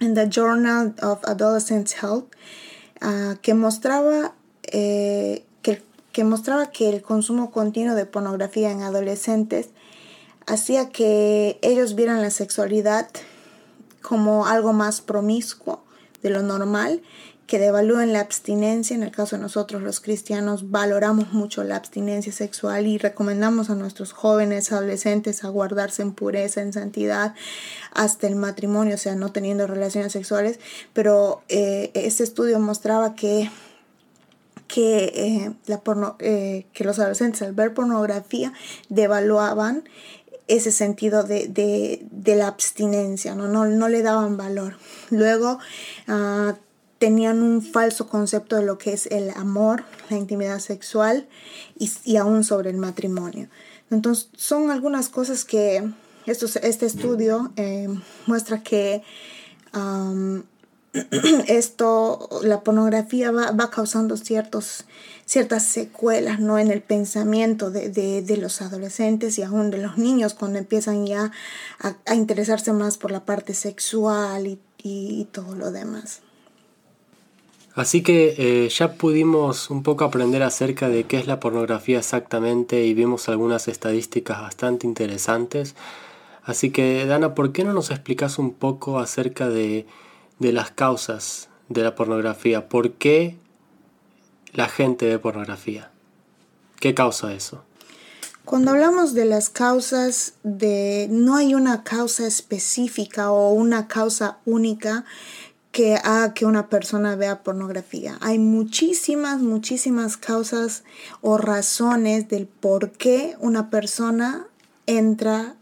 en 0.00 0.14
the 0.14 0.28
Journal 0.28 0.94
of 1.02 1.20
Adolescent 1.24 1.90
Health 2.00 2.26
ah, 3.00 3.36
que 3.42 3.54
mostraba 3.54 4.34
eh, 4.64 5.44
que, 5.62 5.82
que 6.12 6.24
mostraba 6.24 6.70
que 6.70 6.88
el 6.88 7.02
consumo 7.02 7.50
continuo 7.50 7.94
de 7.94 8.06
pornografía 8.06 8.70
en 8.70 8.82
adolescentes 8.82 9.70
hacía 10.48 10.88
que 10.88 11.58
ellos 11.62 11.94
vieran 11.94 12.22
la 12.22 12.30
sexualidad 12.30 13.08
como 14.02 14.46
algo 14.46 14.72
más 14.72 15.00
promiscuo 15.00 15.84
de 16.22 16.30
lo 16.30 16.42
normal, 16.42 17.02
que 17.46 17.58
devalúen 17.58 18.12
la 18.12 18.20
abstinencia. 18.20 18.94
En 18.94 19.02
el 19.02 19.10
caso 19.10 19.36
de 19.36 19.42
nosotros 19.42 19.82
los 19.82 20.00
cristianos 20.00 20.70
valoramos 20.70 21.32
mucho 21.32 21.64
la 21.64 21.76
abstinencia 21.76 22.32
sexual 22.32 22.86
y 22.86 22.98
recomendamos 22.98 23.70
a 23.70 23.74
nuestros 23.74 24.12
jóvenes, 24.12 24.70
adolescentes 24.72 25.44
a 25.44 25.48
guardarse 25.48 26.02
en 26.02 26.12
pureza, 26.12 26.60
en 26.60 26.72
santidad, 26.72 27.34
hasta 27.92 28.26
el 28.26 28.36
matrimonio, 28.36 28.96
o 28.96 28.98
sea, 28.98 29.14
no 29.14 29.32
teniendo 29.32 29.66
relaciones 29.66 30.12
sexuales. 30.12 30.60
Pero 30.92 31.42
eh, 31.48 31.90
este 31.94 32.22
estudio 32.22 32.58
mostraba 32.58 33.14
que 33.14 33.50
eh, 34.76 35.50
eh, 36.20 36.66
que 36.72 36.84
los 36.84 36.98
adolescentes 36.98 37.42
al 37.42 37.52
ver 37.52 37.74
pornografía 37.74 38.52
devaluaban 38.88 39.88
ese 40.48 40.72
sentido 40.72 41.22
de, 41.22 42.06
la 42.24 42.48
abstinencia, 42.48 43.34
¿no? 43.34 43.46
No, 43.48 43.88
le 43.88 44.02
daban 44.02 44.36
valor. 44.36 44.76
Luego 45.10 45.58
ah, 46.08 46.56
tenían 46.98 47.42
un 47.42 47.62
falso 47.62 48.08
concepto 48.08 48.56
de 48.56 48.62
lo 48.62 48.78
que 48.78 48.92
es 48.92 49.06
el 49.06 49.30
amor, 49.30 49.84
la 50.10 50.16
intimidad 50.16 50.58
sexual 50.58 51.28
y, 51.78 52.16
aún 52.16 52.44
sobre 52.44 52.70
el 52.70 52.76
matrimonio. 52.76 53.48
Entonces 53.90 54.28
son 54.36 54.70
algunas 54.70 55.08
cosas 55.08 55.44
que 55.44 55.88
este 56.26 56.86
estudio 56.86 57.52
eh, 57.56 57.88
muestra 58.26 58.62
que 58.62 59.02
esto, 61.48 62.28
la 62.42 62.60
pornografía 62.60 63.30
va, 63.30 63.70
causando 63.70 64.16
ciertos, 64.16 64.84
ciertas 65.26 65.64
secuelas 65.64 66.40
¿no? 66.40 66.58
en 66.58 66.70
el 66.70 66.80
pensamiento 66.80 67.70
de, 67.70 68.38
los 68.40 68.62
adolescentes 68.62 69.38
y 69.38 69.42
aún 69.42 69.70
de 69.70 69.78
los 69.78 69.98
niños 69.98 70.34
cuando 70.34 70.58
empiezan 70.58 71.06
ya 71.06 71.32
a, 71.80 72.14
interesarse 72.14 72.72
más 72.72 72.98
por 72.98 73.10
la 73.10 73.24
parte 73.24 73.54
sexual 73.54 74.46
y, 74.46 74.58
todo 75.32 75.54
lo 75.54 75.70
demás. 75.70 76.22
Así 77.74 78.02
que 78.02 78.34
eh, 78.38 78.68
ya 78.70 78.94
pudimos 78.94 79.70
un 79.70 79.82
poco 79.82 80.04
aprender 80.04 80.42
acerca 80.42 80.88
de 80.88 81.04
qué 81.04 81.18
es 81.18 81.26
la 81.26 81.38
pornografía 81.40 81.98
exactamente 81.98 82.84
y 82.84 82.94
vimos 82.94 83.28
algunas 83.28 83.68
estadísticas 83.68 84.40
bastante 84.40 84.86
interesantes. 84.86 85.74
Así 86.48 86.70
que 86.70 87.04
Dana, 87.04 87.34
¿por 87.34 87.52
qué 87.52 87.62
no 87.62 87.74
nos 87.74 87.90
explicas 87.90 88.38
un 88.38 88.54
poco 88.54 88.98
acerca 88.98 89.50
de 89.50 89.84
de 90.38 90.52
las 90.52 90.70
causas 90.70 91.48
de 91.68 91.82
la 91.82 91.94
pornografía. 91.94 92.68
¿Por 92.68 92.92
qué 92.92 93.36
la 94.52 94.68
gente 94.68 95.06
ve 95.06 95.18
pornografía? 95.18 95.90
¿Qué 96.80 96.94
causa 96.94 97.32
eso? 97.32 97.64
Cuando 98.44 98.70
hablamos 98.70 99.12
de 99.12 99.26
las 99.26 99.50
causas 99.50 100.34
de 100.42 101.06
no 101.10 101.36
hay 101.36 101.54
una 101.54 101.84
causa 101.84 102.26
específica 102.26 103.30
o 103.30 103.52
una 103.52 103.88
causa 103.88 104.38
única 104.46 105.04
que 105.70 105.96
haga 105.96 106.32
que 106.32 106.46
una 106.46 106.70
persona 106.70 107.14
vea 107.14 107.42
pornografía. 107.42 108.16
Hay 108.22 108.38
muchísimas, 108.38 109.40
muchísimas 109.40 110.16
causas 110.16 110.84
o 111.20 111.36
razones 111.36 112.28
del 112.28 112.46
por 112.46 112.92
qué 112.92 113.36
una 113.38 113.68
persona 113.68 114.46
entra 114.86 115.56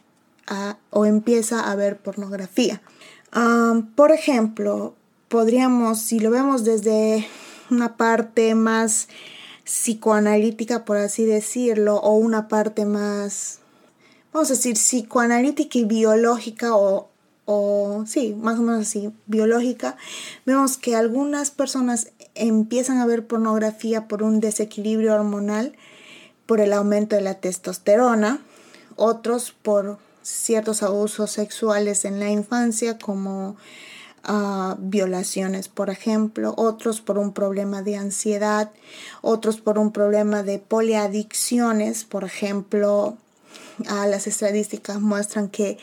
o 0.90 1.06
empieza 1.06 1.68
a 1.68 1.74
ver 1.74 1.98
pornografía 1.98 2.80
por 3.94 4.12
ejemplo, 4.12 4.94
podríamos, 5.28 6.00
si 6.00 6.20
lo 6.20 6.30
vemos 6.30 6.64
desde 6.64 7.26
una 7.70 7.96
parte 7.96 8.54
más 8.54 9.08
psicoanalítica, 9.64 10.84
por 10.84 10.96
así 10.96 11.24
decirlo, 11.24 11.96
o 11.96 12.14
una 12.14 12.48
parte 12.48 12.84
más, 12.86 13.58
vamos 14.32 14.50
a 14.50 14.54
decir, 14.54 14.74
psicoanalítica 14.74 15.78
y 15.78 15.84
biológica, 15.84 16.76
o, 16.76 17.08
o 17.46 18.04
sí, 18.06 18.34
más 18.40 18.58
o 18.58 18.62
menos 18.62 18.82
así, 18.82 19.12
biológica, 19.26 19.96
vemos 20.44 20.78
que 20.78 20.94
algunas 20.94 21.50
personas 21.50 22.12
empiezan 22.34 22.98
a 22.98 23.06
ver 23.06 23.26
pornografía 23.26 24.06
por 24.06 24.22
un 24.22 24.40
desequilibrio 24.40 25.14
hormonal, 25.14 25.74
por 26.46 26.60
el 26.60 26.72
aumento 26.72 27.16
de 27.16 27.22
la 27.22 27.34
testosterona, 27.34 28.40
otros 28.94 29.52
por 29.62 29.98
ciertos 30.26 30.82
abusos 30.82 31.30
sexuales 31.30 32.04
en 32.04 32.18
la 32.18 32.28
infancia 32.28 32.98
como 32.98 33.56
ah, 34.24 34.76
violaciones, 34.80 35.68
por 35.68 35.88
ejemplo, 35.88 36.52
otros 36.56 37.00
por 37.00 37.16
un 37.16 37.32
problema 37.32 37.82
de 37.82 37.96
ansiedad, 37.96 38.72
otros 39.22 39.60
por 39.60 39.78
un 39.78 39.92
problema 39.92 40.42
de 40.42 40.58
poliadicciones, 40.58 42.04
por 42.04 42.24
ejemplo, 42.24 43.16
Ah, 43.88 44.06
las 44.06 44.26
estadísticas 44.26 45.00
muestran 45.00 45.48
que 45.48 45.76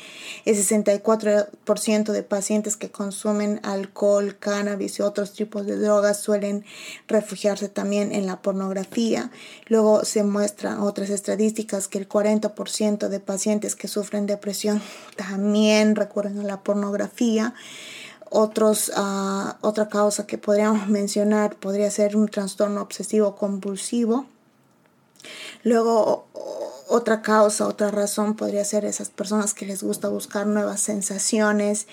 el 0.45 0.55
64% 0.55 2.11
de 2.11 2.23
pacientes 2.23 2.75
que 2.75 2.89
consumen 2.89 3.59
alcohol, 3.61 4.35
cannabis 4.39 4.97
y 4.97 5.03
otros 5.03 5.33
tipos 5.33 5.67
de 5.67 5.77
drogas 5.77 6.19
suelen 6.19 6.65
refugiarse 7.07 7.69
también 7.69 8.11
en 8.11 8.25
la 8.25 8.41
pornografía. 8.41 9.29
Luego 9.67 10.05
se 10.05 10.23
muestran 10.23 10.79
otras 10.79 11.11
estadísticas 11.11 11.87
que 11.87 11.99
el 11.99 12.09
40% 12.09 13.09
de 13.09 13.19
pacientes 13.19 13.75
que 13.75 13.87
sufren 13.87 14.25
depresión 14.25 14.81
también 15.15 15.95
recurren 15.95 16.39
a 16.39 16.43
la 16.43 16.63
pornografía. 16.63 17.53
Otros, 18.31 18.91
ah, 18.95 19.57
otra 19.61 19.87
causa 19.89 20.25
que 20.25 20.39
podríamos 20.39 20.89
mencionar 20.89 21.55
podría 21.57 21.91
ser 21.91 22.17
un 22.17 22.27
trastorno 22.27 22.81
obsesivo 22.81 23.35
compulsivo. 23.35 24.25
Luego 25.63 26.27
otra 26.87 27.21
causa, 27.21 27.67
otra 27.67 27.91
razón 27.91 28.35
podría 28.35 28.63
ser 28.65 28.85
esas 28.85 29.09
personas 29.09 29.53
que 29.53 29.65
les 29.65 29.83
gusta 29.83 30.09
buscar 30.09 30.45
nuevas 30.45 30.81
sensaciones, 30.81 31.87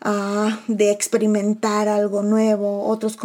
ah, 0.00 0.60
de 0.68 0.90
experimentar 0.90 1.88
algo 1.88 2.22
nuevo. 2.22 2.86
Otros 2.86 3.16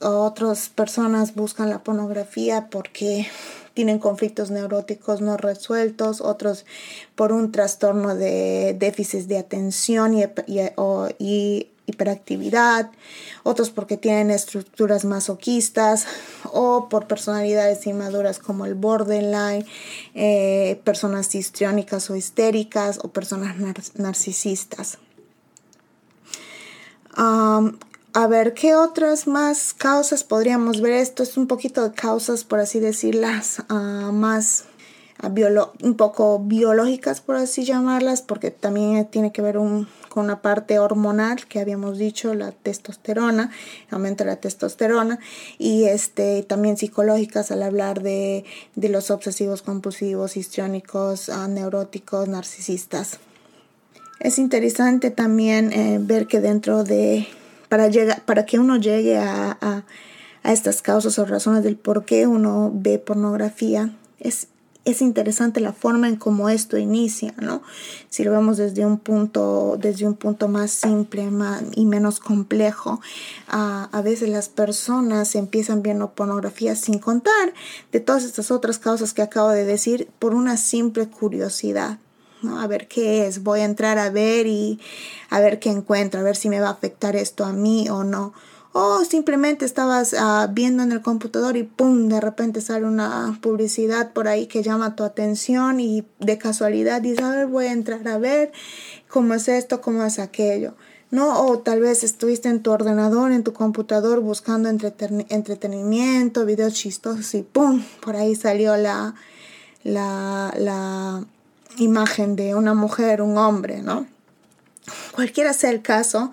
otras 0.00 0.68
personas 0.68 1.34
buscan 1.34 1.70
la 1.70 1.82
pornografía 1.82 2.68
porque 2.70 3.26
tienen 3.74 3.98
conflictos 3.98 4.50
neuróticos 4.50 5.20
no 5.20 5.36
resueltos, 5.36 6.20
otros 6.20 6.64
por 7.16 7.32
un 7.32 7.50
trastorno 7.50 8.14
de 8.14 8.76
déficit 8.78 9.26
de 9.26 9.38
atención 9.38 10.14
y, 10.14 10.24
y 11.18 11.68
hiperactividad, 11.86 12.90
otros 13.42 13.70
porque 13.70 13.96
tienen 13.96 14.30
estructuras 14.30 15.04
masoquistas 15.04 16.06
o 16.52 16.88
por 16.88 17.06
personalidades 17.06 17.86
inmaduras 17.86 18.38
como 18.38 18.64
el 18.64 18.74
borderline, 18.74 19.66
eh, 20.14 20.80
personas 20.84 21.34
histriónicas 21.34 22.08
o 22.10 22.16
histéricas 22.16 22.98
o 23.02 23.08
personas 23.08 23.56
narcisistas. 23.96 24.98
a 27.16 28.26
ver, 28.28 28.54
¿qué 28.54 28.74
otras 28.74 29.26
más 29.26 29.74
causas 29.74 30.24
podríamos 30.24 30.80
ver? 30.80 30.94
Esto 30.94 31.22
es 31.22 31.36
un 31.36 31.46
poquito 31.46 31.82
de 31.88 31.94
causas, 31.94 32.44
por 32.44 32.60
así 32.60 32.80
decirlas, 32.80 33.62
uh, 33.70 34.12
más 34.12 34.64
un 35.82 35.94
poco 35.96 36.38
biológicas, 36.40 37.20
por 37.20 37.36
así 37.36 37.64
llamarlas, 37.64 38.22
porque 38.22 38.50
también 38.50 39.06
tiene 39.06 39.32
que 39.32 39.42
ver 39.42 39.58
un, 39.58 39.88
con 40.08 40.24
una 40.24 40.42
parte 40.42 40.78
hormonal 40.78 41.46
que 41.46 41.60
habíamos 41.60 41.98
dicho, 41.98 42.34
la 42.34 42.52
testosterona, 42.52 43.50
aumenta 43.90 44.24
la 44.24 44.36
testosterona, 44.36 45.18
y 45.58 45.84
este, 45.84 46.42
también 46.42 46.76
psicológicas 46.76 47.50
al 47.50 47.62
hablar 47.62 48.02
de, 48.02 48.44
de 48.74 48.88
los 48.88 49.10
obsesivos 49.10 49.62
compulsivos, 49.62 50.36
histriónicos, 50.36 51.28
ah, 51.28 51.48
neuróticos, 51.48 52.28
narcisistas. 52.28 53.18
Es 54.20 54.38
interesante 54.38 55.10
también 55.10 55.72
eh, 55.72 55.98
ver 56.00 56.26
que 56.26 56.40
dentro 56.40 56.84
de, 56.84 57.26
para, 57.68 57.88
llegar, 57.88 58.24
para 58.24 58.46
que 58.46 58.58
uno 58.58 58.76
llegue 58.76 59.18
a, 59.18 59.58
a, 59.60 59.84
a 60.42 60.52
estas 60.52 60.82
causas 60.82 61.18
o 61.18 61.24
razones 61.24 61.62
del 61.62 61.76
por 61.76 62.04
qué 62.04 62.26
uno 62.26 62.70
ve 62.74 62.98
pornografía, 62.98 63.94
es 64.20 64.48
es 64.84 65.00
interesante 65.00 65.60
la 65.60 65.72
forma 65.72 66.08
en 66.08 66.16
cómo 66.16 66.48
esto 66.48 66.76
inicia, 66.76 67.34
¿no? 67.40 67.62
Si 68.10 68.22
lo 68.22 68.32
vemos 68.32 68.58
desde 68.58 68.84
un 68.84 68.98
punto, 68.98 69.78
desde 69.80 70.06
un 70.06 70.14
punto 70.14 70.46
más 70.48 70.70
simple 70.70 71.28
y 71.74 71.86
menos 71.86 72.20
complejo, 72.20 73.00
a 73.48 74.02
veces 74.02 74.28
las 74.28 74.48
personas 74.48 75.34
empiezan 75.34 75.82
viendo 75.82 76.12
pornografía 76.12 76.76
sin 76.76 76.98
contar 76.98 77.54
de 77.92 78.00
todas 78.00 78.24
estas 78.24 78.50
otras 78.50 78.78
causas 78.78 79.14
que 79.14 79.22
acabo 79.22 79.48
de 79.48 79.64
decir 79.64 80.08
por 80.18 80.34
una 80.34 80.56
simple 80.56 81.08
curiosidad. 81.08 81.98
¿no? 82.42 82.60
A 82.60 82.66
ver 82.66 82.88
qué 82.88 83.26
es, 83.26 83.42
voy 83.42 83.60
a 83.60 83.64
entrar 83.64 83.98
a 83.98 84.10
ver 84.10 84.46
y 84.46 84.78
a 85.30 85.40
ver 85.40 85.58
qué 85.58 85.70
encuentro, 85.70 86.20
a 86.20 86.22
ver 86.22 86.36
si 86.36 86.50
me 86.50 86.60
va 86.60 86.68
a 86.68 86.72
afectar 86.72 87.16
esto 87.16 87.46
a 87.46 87.54
mí 87.54 87.88
o 87.88 88.04
no 88.04 88.34
o 88.76 89.04
simplemente 89.04 89.64
estabas 89.64 90.16
ah, 90.18 90.48
viendo 90.50 90.82
en 90.82 90.90
el 90.90 91.00
computador 91.00 91.56
y 91.56 91.62
¡pum! 91.62 92.08
de 92.08 92.20
repente 92.20 92.60
sale 92.60 92.84
una 92.86 93.38
publicidad 93.40 94.12
por 94.12 94.26
ahí 94.26 94.48
que 94.48 94.64
llama 94.64 94.96
tu 94.96 95.04
atención 95.04 95.78
y 95.78 96.04
de 96.18 96.38
casualidad 96.38 97.00
dices, 97.00 97.24
a 97.24 97.30
ver, 97.30 97.46
voy 97.46 97.66
a 97.66 97.72
entrar 97.72 98.06
a 98.08 98.18
ver 98.18 98.50
cómo 99.08 99.34
es 99.34 99.46
esto, 99.46 99.80
cómo 99.80 100.02
es 100.02 100.18
aquello. 100.18 100.74
¿no? 101.12 101.46
O 101.46 101.60
tal 101.60 101.78
vez 101.78 102.02
estuviste 102.02 102.48
en 102.48 102.64
tu 102.64 102.72
ordenador, 102.72 103.30
en 103.30 103.44
tu 103.44 103.52
computador 103.52 104.18
buscando 104.18 104.68
entretenimiento, 104.68 106.44
videos 106.44 106.74
chistosos 106.74 107.32
y 107.36 107.42
¡pum! 107.42 107.80
Por 108.02 108.16
ahí 108.16 108.34
salió 108.34 108.76
la, 108.76 109.14
la, 109.84 111.24
imagen 111.78 112.34
de 112.34 112.56
una 112.56 112.74
mujer, 112.74 113.22
un 113.22 113.38
hombre, 113.38 113.82
¿no? 113.82 114.08
Cualquiera 115.14 115.52
sea 115.52 115.70
el 115.70 115.80
caso, 115.80 116.32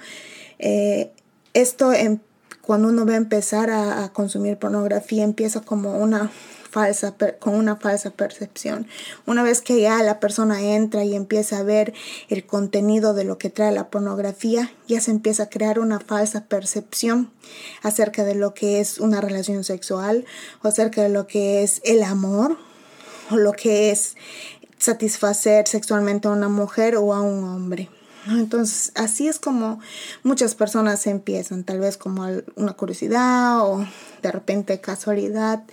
eh, 0.57 1.11
esto 1.53 1.93
en 1.93 2.19
cuando 2.71 2.87
uno 2.87 3.05
va 3.05 3.15
a 3.15 3.17
empezar 3.17 3.69
a, 3.69 4.13
consumir 4.13 4.55
pornografía 4.55 5.25
empieza 5.25 5.59
como 5.59 5.97
una 5.97 6.31
falsa 6.69 7.17
con 7.41 7.55
una 7.55 7.75
falsa 7.75 8.11
percepción. 8.11 8.87
Una 9.25 9.43
vez 9.43 9.59
que 9.59 9.81
ya 9.81 10.01
la 10.03 10.21
persona 10.21 10.61
entra 10.61 11.03
y 11.03 11.13
empieza 11.13 11.57
a 11.57 11.63
ver 11.63 11.93
el 12.29 12.45
contenido 12.45 13.13
de 13.13 13.25
lo 13.25 13.37
que 13.37 13.49
trae 13.49 13.73
la 13.73 13.89
pornografía, 13.89 14.71
ya 14.87 15.01
se 15.01 15.11
empieza 15.11 15.43
a 15.43 15.49
crear 15.49 15.79
una 15.79 15.99
falsa 15.99 16.45
percepción 16.45 17.29
acerca 17.83 18.23
de 18.23 18.35
lo 18.35 18.53
que 18.53 18.79
es 18.79 18.99
una 18.99 19.19
relación 19.19 19.65
sexual 19.65 20.23
o 20.63 20.69
acerca 20.69 21.03
de 21.03 21.09
lo 21.09 21.27
que 21.27 21.63
es 21.63 21.81
el 21.83 22.03
amor 22.03 22.57
o 23.31 23.35
lo 23.35 23.51
que 23.51 23.91
es 23.91 24.15
satisfacer 24.77 25.67
sexualmente 25.67 26.29
a 26.29 26.31
una 26.31 26.47
mujer 26.47 26.95
o 26.95 27.13
a 27.13 27.19
un 27.19 27.43
hombre. 27.43 27.89
Entonces, 28.27 28.91
así 28.95 29.27
es 29.27 29.39
como 29.39 29.79
muchas 30.23 30.55
personas 30.55 31.07
empiezan, 31.07 31.63
tal 31.63 31.79
vez 31.79 31.97
como 31.97 32.27
una 32.55 32.73
curiosidad 32.73 33.61
o 33.61 33.85
de 34.21 34.31
repente 34.31 34.79
casualidad 34.79 35.63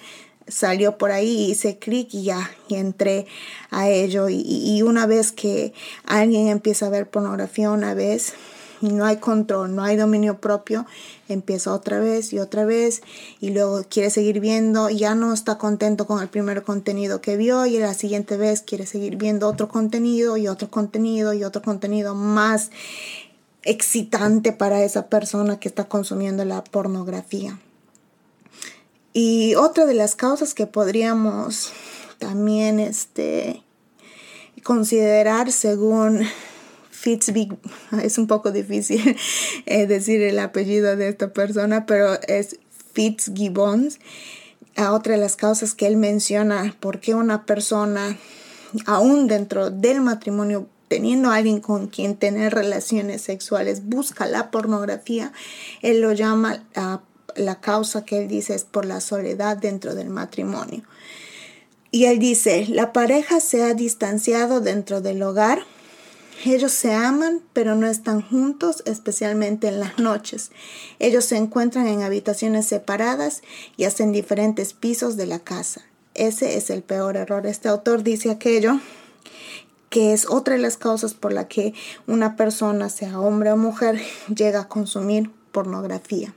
salió 0.49 0.97
por 0.99 1.13
ahí 1.13 1.51
hice 1.51 1.79
clic 1.79 2.09
y 2.13 2.25
ya, 2.25 2.51
y 2.69 2.77
entré 2.77 3.27
a 3.71 3.89
ello. 3.89 4.29
Y, 4.29 4.43
y, 4.47 4.83
una 4.83 5.07
vez 5.07 5.33
que 5.33 5.73
alguien 6.07 6.49
empieza 6.49 6.87
a 6.87 6.91
ver 6.91 7.11
pornografía 7.11 7.71
una 7.71 7.95
vez, 7.95 8.35
y 8.81 8.89
no 8.89 9.05
hay 9.05 9.17
control, 9.17 9.75
no 9.75 9.83
hay 9.83 9.97
dominio 9.97 10.41
propio, 10.41 10.87
empieza 11.29 11.73
otra 11.73 12.01
vez 12.01 12.33
y 12.33 12.39
otra 12.39 12.65
vez 12.65 13.03
y 13.41 13.51
luego 13.51 13.85
quiere 13.89 14.11
seguir 14.11 14.41
viendo, 14.41 14.91
ya 14.91 15.15
no 15.15 15.33
está 15.33 15.59
contento 15.59 16.07
con 16.07 16.23
el 16.23 16.29
primer 16.29 16.63
contenido 16.63 17.21
que 17.21 17.37
vio 17.37 17.67
y 17.67 17.79
la 17.79 17.95
siguiente 17.95 18.37
vez 18.37 18.63
quiere 18.63 18.87
seguir 18.87 19.17
viendo 19.17 19.49
otro 19.49 19.69
contenido 19.69 20.37
y 20.37 20.49
otro 20.49 20.71
contenido 20.71 21.33
y 21.35 21.45
otro 21.45 21.63
contenido 21.63 22.15
más 22.15 22.71
excitante 23.63 24.53
para 24.53 24.83
esa 24.83 25.09
persona 25.09 25.59
que 25.59 25.69
está 25.69 25.85
consumiendo 25.85 26.45
la 26.45 26.65
pornografía. 26.65 27.59
Y 29.13 29.55
otra 29.57 29.85
de 29.87 29.95
las 29.95 30.15
causas 30.15 30.55
que 30.55 30.67
podríamos 30.67 31.73
también 32.19 32.79
este, 32.79 33.63
considerar 34.63 35.51
según 35.51 36.23
Fitzbig, 36.99 37.57
es 38.03 38.19
un 38.19 38.27
poco 38.27 38.51
difícil 38.51 39.17
eh, 39.67 39.87
decir 39.87 40.23
el 40.23 40.39
apellido 40.39 40.97
de 40.97 41.09
esta 41.09 41.33
persona, 41.33 41.87
pero 41.87 42.21
es 42.27 42.59
Fitzgibbons. 42.93 44.01
A 44.77 44.93
otra 44.93 45.15
de 45.15 45.21
las 45.21 45.35
causas 45.35 45.75
que 45.75 45.89
él 45.89 45.97
menciona, 45.97 46.77
por 46.79 47.01
qué 47.01 47.15
una 47.15 47.47
persona, 47.47 48.17
aún 48.87 49.27
dentro 49.27 49.71
del 49.71 50.01
matrimonio, 50.01 50.69
teniendo 50.87 51.31
a 51.31 51.37
alguien 51.37 51.59
con 51.59 51.89
quien 51.89 52.17
tener 52.17 52.55
relaciones 52.55 53.23
sexuales, 53.23 53.85
busca 53.87 54.27
la 54.27 54.53
pornografía, 54.53 55.33
él 55.83 56.01
lo 56.01 56.13
llama 56.13 56.65
la 57.35 57.61
causa 57.61 58.05
que 58.05 58.19
él 58.19 58.29
dice 58.29 58.55
es 58.55 58.63
por 58.63 58.85
la 58.85 59.01
soledad 59.01 59.57
dentro 59.57 59.97
del 59.97 60.11
matrimonio. 60.11 60.85
Y 61.91 62.05
él 62.05 62.21
dice, 62.21 62.67
la 62.69 62.93
pareja 62.93 63.41
se 63.41 63.65
ha 63.65 63.75
distanciado 63.75 64.61
dentro 64.61 65.01
del 65.01 65.21
hogar 65.25 65.65
ellos 66.45 66.73
se 66.73 66.95
aman, 66.95 67.43
pero 67.53 67.75
no 67.75 67.87
están 67.87 68.23
juntos, 68.23 68.83
especialmente 68.87 69.69
en 69.69 69.81
las 69.81 69.99
noches. 69.99 70.51
Ellos 70.99 71.25
se 71.25 71.37
encuentran 71.37 71.89
en 71.89 72.03
habitaciones 72.03 72.67
separadas 72.67 73.43
y 73.77 73.85
hacen 73.85 74.13
diferentes 74.13 74.73
pisos 74.73 75.17
de 75.17 75.27
la 75.27 75.41
casa. 75.41 75.83
Ese 76.15 76.57
es 76.57 76.71
el 76.71 76.83
peor 76.83 77.17
error. 77.17 77.47
Este 77.47 77.69
autor 77.69 78.03
dice 78.03 78.31
aquello 78.31 78.81
que 79.91 80.13
es 80.13 80.29
otra 80.29 80.55
de 80.55 80.61
las 80.61 80.77
causas 80.77 81.15
por 81.15 81.33
la 81.33 81.49
que 81.49 81.75
una 82.07 82.37
persona, 82.37 82.89
sea 82.89 83.21
hombre 83.21 83.53
o 83.53 83.57
mujer, 83.57 84.01
llega 84.35 84.61
a 84.61 84.69
consumir 84.69 85.31
pornografía. 85.53 86.35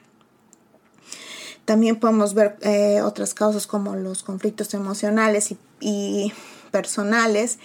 También 1.65 1.99
podemos 1.99 2.33
ver 2.33 2.57
eh, 2.61 3.01
otras 3.01 3.33
causas 3.33 3.67
como 3.67 3.95
los 3.95 4.23
conflictos 4.23 4.73
emocionales 4.73 5.53
y, 5.79 6.33
personales, 6.71 7.59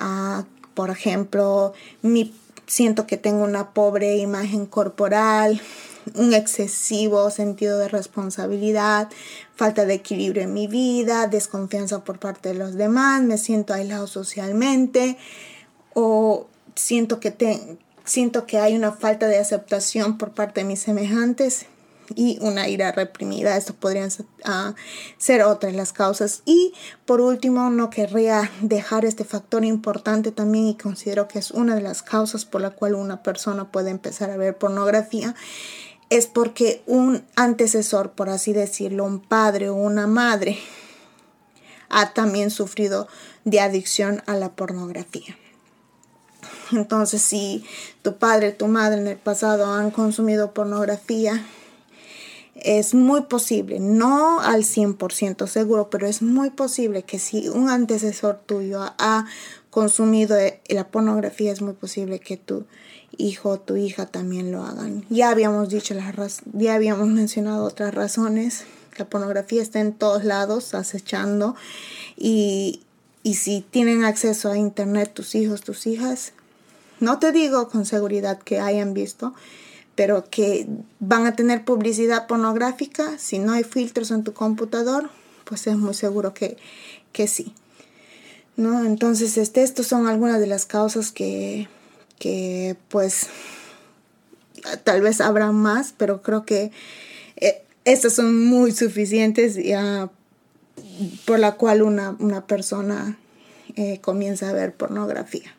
uh, 0.00 0.42
por 0.74 0.90
ejemplo, 0.90 1.72
mi, 2.02 2.34
siento 2.66 3.06
que 3.06 3.16
tengo 3.16 3.44
una 3.44 3.70
pobre 3.70 4.16
imagen 4.16 4.66
corporal, 4.66 5.60
un 6.14 6.32
excesivo 6.34 7.30
sentido 7.30 7.78
de 7.78 7.88
responsabilidad, 7.88 9.08
falta 9.54 9.84
de 9.84 9.94
equilibrio 9.94 10.42
en 10.42 10.54
mi 10.54 10.66
vida, 10.66 11.26
desconfianza 11.26 12.04
por 12.04 12.18
parte 12.18 12.50
de 12.50 12.54
los 12.54 12.74
demás, 12.74 13.22
me 13.22 13.38
siento 13.38 13.74
aislado 13.74 14.06
socialmente 14.06 15.18
o 15.94 16.46
siento 16.74 17.20
que, 17.20 17.30
te, 17.30 17.78
siento 18.04 18.46
que 18.46 18.58
hay 18.58 18.76
una 18.76 18.92
falta 18.92 19.26
de 19.26 19.38
aceptación 19.38 20.18
por 20.18 20.30
parte 20.32 20.60
de 20.60 20.66
mis 20.66 20.80
semejantes 20.80 21.66
y 22.14 22.38
una 22.40 22.68
ira 22.68 22.92
reprimida. 22.92 23.56
Esto 23.56 23.74
podrían 23.74 24.08
uh, 24.08 24.74
ser 25.18 25.42
otras 25.42 25.74
las 25.74 25.92
causas. 25.92 26.42
Y 26.44 26.72
por 27.04 27.20
último, 27.20 27.70
no 27.70 27.90
querría 27.90 28.50
dejar 28.60 29.04
este 29.04 29.24
factor 29.24 29.64
importante 29.64 30.32
también 30.32 30.66
y 30.66 30.76
considero 30.76 31.28
que 31.28 31.38
es 31.38 31.50
una 31.50 31.74
de 31.74 31.82
las 31.82 32.02
causas 32.02 32.44
por 32.44 32.60
la 32.60 32.70
cual 32.70 32.94
una 32.94 33.22
persona 33.22 33.70
puede 33.70 33.90
empezar 33.90 34.30
a 34.30 34.36
ver 34.36 34.56
pornografía. 34.56 35.34
Es 36.08 36.26
porque 36.26 36.82
un 36.86 37.24
antecesor, 37.36 38.12
por 38.12 38.30
así 38.30 38.52
decirlo, 38.52 39.04
un 39.04 39.20
padre 39.20 39.68
o 39.68 39.74
una 39.74 40.06
madre, 40.06 40.58
ha 41.88 42.12
también 42.14 42.50
sufrido 42.50 43.08
de 43.44 43.60
adicción 43.60 44.22
a 44.26 44.34
la 44.34 44.50
pornografía. 44.50 45.36
Entonces, 46.72 47.22
si 47.22 47.64
tu 48.02 48.16
padre, 48.16 48.52
tu 48.52 48.68
madre 48.68 49.00
en 49.00 49.08
el 49.08 49.16
pasado 49.16 49.72
han 49.72 49.90
consumido 49.90 50.54
pornografía, 50.54 51.44
es 52.62 52.94
muy 52.94 53.22
posible, 53.22 53.80
no 53.80 54.40
al 54.40 54.62
100% 54.62 55.46
seguro, 55.46 55.90
pero 55.90 56.06
es 56.06 56.22
muy 56.22 56.50
posible 56.50 57.02
que 57.02 57.18
si 57.18 57.48
un 57.48 57.68
antecesor 57.68 58.40
tuyo 58.44 58.80
ha 58.98 59.26
consumido 59.70 60.36
eh, 60.38 60.60
la 60.68 60.88
pornografía, 60.88 61.52
es 61.52 61.62
muy 61.62 61.74
posible 61.74 62.18
que 62.18 62.36
tu 62.36 62.64
hijo 63.16 63.50
o 63.50 63.60
tu 63.60 63.76
hija 63.76 64.06
también 64.06 64.52
lo 64.52 64.64
hagan. 64.64 65.04
Ya 65.10 65.30
habíamos 65.30 65.68
dicho 65.68 65.94
las 65.94 66.42
ya 66.52 66.74
habíamos 66.74 67.08
mencionado 67.08 67.64
otras 67.64 67.94
razones. 67.94 68.64
La 68.96 69.04
pornografía 69.04 69.62
está 69.62 69.80
en 69.80 69.92
todos 69.92 70.24
lados, 70.24 70.74
acechando. 70.74 71.54
Y, 72.16 72.82
y 73.22 73.34
si 73.34 73.60
tienen 73.62 74.04
acceso 74.04 74.50
a 74.50 74.58
internet 74.58 75.12
tus 75.14 75.34
hijos, 75.34 75.62
tus 75.62 75.86
hijas, 75.86 76.32
no 76.98 77.18
te 77.18 77.32
digo 77.32 77.68
con 77.68 77.86
seguridad 77.86 78.38
que 78.38 78.60
hayan 78.60 78.92
visto, 78.92 79.34
pero 79.94 80.28
que 80.30 80.66
van 80.98 81.26
a 81.26 81.36
tener 81.36 81.64
publicidad 81.64 82.26
pornográfica, 82.26 83.18
si 83.18 83.38
no 83.38 83.52
hay 83.52 83.64
filtros 83.64 84.10
en 84.10 84.24
tu 84.24 84.32
computador, 84.32 85.10
pues 85.44 85.66
es 85.66 85.76
muy 85.76 85.94
seguro 85.94 86.32
que, 86.34 86.56
que 87.12 87.26
sí. 87.26 87.54
¿No? 88.56 88.84
Entonces, 88.84 89.36
este, 89.38 89.62
estos 89.62 89.86
son 89.86 90.06
algunas 90.06 90.40
de 90.40 90.46
las 90.46 90.66
causas 90.66 91.12
que, 91.12 91.68
que 92.18 92.76
pues 92.88 93.28
tal 94.84 95.00
vez 95.00 95.20
habrá 95.20 95.52
más, 95.52 95.94
pero 95.96 96.22
creo 96.22 96.44
que 96.44 96.70
eh, 97.36 97.62
estas 97.84 98.14
son 98.14 98.46
muy 98.46 98.72
suficientes 98.72 99.56
ya 99.56 100.10
por 101.24 101.38
la 101.38 101.56
cual 101.56 101.82
una, 101.82 102.16
una 102.18 102.46
persona 102.46 103.18
eh, 103.76 104.00
comienza 104.00 104.50
a 104.50 104.52
ver 104.52 104.74
pornografía. 104.74 105.54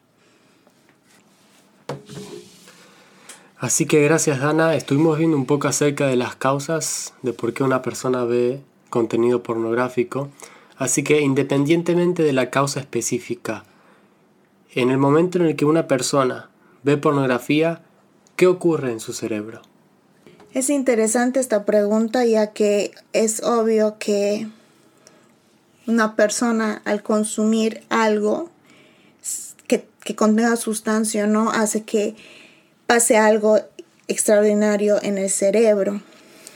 Así 3.62 3.86
que 3.86 4.02
gracias 4.02 4.40
Dana, 4.40 4.74
estuvimos 4.74 5.20
viendo 5.20 5.38
un 5.38 5.46
poco 5.46 5.68
acerca 5.68 6.08
de 6.08 6.16
las 6.16 6.36
causas 6.36 7.14
de 7.22 7.32
por 7.32 7.54
qué 7.54 7.64
una 7.64 7.84
persona 7.84 8.26
ve 8.26 8.60
contenido 8.90 9.44
pornográfico. 9.44 10.30
Así 10.78 11.04
que 11.04 11.22
independientemente 11.22 12.24
de 12.24 12.34
la 12.34 12.50
causa 12.50 12.80
específica, 12.80 13.64
en 14.74 14.90
el 14.90 14.98
momento 14.98 15.38
en 15.38 15.46
el 15.46 15.56
que 15.56 15.66
una 15.66 15.88
persona 15.88 16.50
ve 16.82 16.98
pornografía, 16.98 17.84
¿qué 18.36 18.48
ocurre 18.48 18.92
en 18.94 19.00
su 19.00 19.14
cerebro? 19.14 19.62
Es 20.56 20.72
interesante 20.72 21.40
esta 21.40 21.64
pregunta 21.64 22.26
ya 22.26 22.54
que 22.54 22.90
es 23.14 23.44
obvio 23.44 24.00
que 24.00 24.48
una 25.86 26.16
persona 26.16 26.82
al 26.84 27.04
consumir 27.04 27.84
algo 27.90 28.50
que, 29.68 29.86
que 30.04 30.16
contenga 30.16 30.56
sustancia 30.56 31.28
no 31.28 31.52
hace 31.52 31.84
que 31.84 32.16
pase 32.92 33.16
algo 33.16 33.58
extraordinario 34.10 35.02
en 35.02 35.18
el 35.18 35.30
cerebro. 35.30 36.02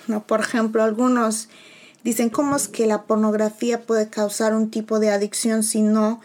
¿no? 0.07 0.27
Por 0.27 0.41
ejemplo, 0.41 0.83
algunos 0.83 1.47
dicen 2.03 2.29
cómo 2.29 2.57
es 2.57 2.67
que 2.67 2.87
la 2.87 3.03
pornografía 3.03 3.83
puede 3.83 4.09
causar 4.09 4.53
un 4.53 4.69
tipo 4.69 4.99
de 4.99 5.11
adicción 5.11 5.63
si 5.63 5.81
no, 5.81 6.19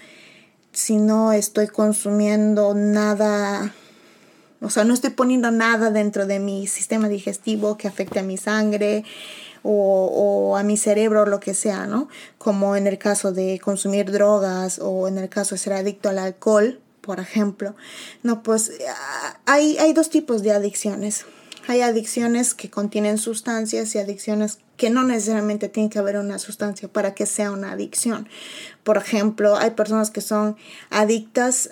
si 0.73 0.97
no 0.97 1.31
estoy 1.31 1.69
consumiendo 1.69 2.75
nada, 2.75 3.73
o 4.61 4.69
sea, 4.69 4.83
no 4.83 4.95
estoy 4.95 5.11
poniendo 5.11 5.53
nada 5.53 5.93
dentro 5.93 6.27
de 6.27 6.41
mi 6.41 6.67
sistema 6.67 7.09
digestivo 7.09 7.77
que 7.77 7.87
afecte 7.87 8.19
a 8.19 8.25
mi 8.25 8.37
sangre 8.37 9.05
o, 9.63 10.51
o 10.51 10.57
a 10.57 10.65
mi 10.65 10.77
cerebro 10.77 11.25
lo 11.25 11.39
que 11.39 11.55
sea, 11.55 11.87
¿no? 11.87 12.09
Como 12.37 12.75
en 12.75 12.89
el 12.89 12.99
caso 12.99 13.31
de 13.31 13.61
consumir 13.63 14.11
drogas 14.11 14.81
o 14.83 15.07
en 15.07 15.19
el 15.19 15.29
caso 15.29 15.55
de 15.55 15.61
ser 15.61 15.75
adicto 15.75 16.09
al 16.09 16.19
alcohol 16.19 16.81
por 17.01 17.21
ejemplo. 17.21 17.75
No, 18.23 18.43
pues 18.43 18.73
hay, 19.47 19.79
hay 19.79 19.93
dos 19.93 20.11
tipos 20.11 20.43
de 20.43 20.53
adicciones. 20.53 21.27
Hay 21.69 21.83
adicciones 21.83 22.55
que 22.55 22.71
contienen 22.71 23.19
sustancias 23.19 23.95
y 23.95 23.99
adicciones 23.99 24.59
que 24.77 24.89
no 24.89 25.03
necesariamente 25.05 25.69
tiene 25.69 25.91
que 25.91 25.99
haber 25.99 26.17
una 26.17 26.39
sustancia 26.39 26.89
para 26.89 27.15
que 27.15 27.27
sea 27.27 27.53
una 27.53 27.73
adicción. 27.73 28.29
Por 28.83 28.97
ejemplo, 28.97 29.57
hay 29.57 29.73
personas 29.73 30.11
que 30.11 30.23
son 30.23 30.57
adictas, 30.89 31.69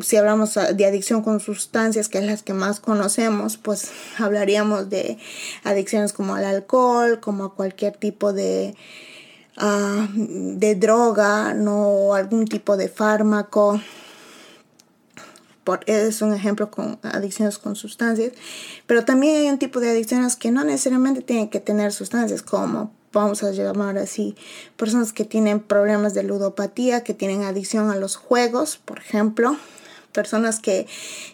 si 0.00 0.16
hablamos 0.16 0.54
de 0.54 0.86
adicción 0.86 1.22
con 1.22 1.40
sustancias, 1.40 2.08
que 2.08 2.18
es 2.18 2.24
las 2.24 2.44
que 2.44 2.54
más 2.54 2.78
conocemos, 2.78 3.56
pues 3.56 3.90
hablaríamos 4.18 4.88
de 4.88 5.18
adicciones 5.64 6.12
como 6.12 6.36
al 6.36 6.44
alcohol, 6.44 7.18
como 7.18 7.44
a 7.44 7.54
cualquier 7.56 7.96
tipo 7.96 8.32
de, 8.32 8.76
ah, 9.60 10.08
de 10.14 10.74
droga, 10.74 11.54
no 11.54 12.14
algún 12.14 12.46
tipo 12.46 12.76
de 12.76 12.88
fármaco. 12.88 13.80
Es 15.86 16.20
un 16.20 16.34
ejemplo 16.34 16.68
con 16.68 16.98
adicciones 17.02 17.58
con 17.58 17.76
sustancias, 17.76 18.32
pero 18.88 19.04
también 19.04 19.36
hay 19.36 19.48
un 19.50 19.58
tipo 19.58 19.78
de 19.78 19.90
adicciones 19.90 20.34
que 20.34 20.50
no 20.50 20.64
necesariamente 20.64 21.22
tienen 21.22 21.48
que 21.48 21.60
tener 21.60 21.92
sustancias, 21.92 22.42
como 22.42 22.90
vamos 23.12 23.42
a 23.42 23.52
llamar 23.52 23.98
así, 23.98 24.34
personas 24.76 25.12
que 25.12 25.24
tienen 25.24 25.60
problemas 25.60 26.14
de 26.14 26.24
ludopatía, 26.24 27.04
que 27.04 27.14
tienen 27.14 27.44
adicción 27.44 27.90
a 27.90 27.96
los 27.96 28.16
juegos, 28.16 28.78
por 28.84 28.98
ejemplo, 28.98 29.56
personas 30.12 30.60
que 30.60 30.86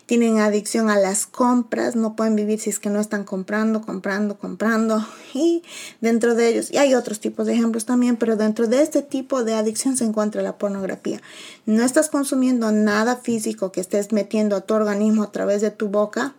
tienen 0.07 0.39
adicción 0.39 0.91
a 0.91 0.99
las 0.99 1.27
compras, 1.27 1.97
no 1.97 2.17
pueden 2.17 2.37
vivir 2.37 2.61
si 2.61 2.71
es 2.71 2.79
que 2.79 2.91
no 2.91 3.01
están 3.01 3.25
comprando, 3.25 3.83
comprando, 3.83 4.39
comprando. 4.39 5.07
Y 5.35 5.63
dentro 6.01 6.35
de 6.35 6.49
ellos, 6.49 6.71
y 6.71 6.79
hay 6.79 6.95
otros 6.95 7.21
tipos 7.21 7.47
de 7.47 7.55
ejemplos 7.55 7.87
también, 7.87 8.17
pero 8.17 8.37
dentro 8.37 8.67
de 8.67 8.83
este 8.83 9.03
tipo 9.03 9.45
de 9.45 9.55
adicción 9.55 9.97
se 9.97 10.05
encuentra 10.05 10.43
la 10.43 10.59
pornografía. 10.59 11.21
No 11.65 11.85
estás 11.85 12.09
consumiendo 12.09 12.71
nada 12.73 13.17
físico 13.17 13.73
que 13.73 13.81
estés 13.81 14.13
metiendo 14.13 14.57
a 14.57 14.61
tu 14.61 14.75
organismo 14.75 15.23
a 15.23 15.33
través 15.33 15.61
de 15.63 15.71
tu 15.71 15.89
boca, 15.89 16.35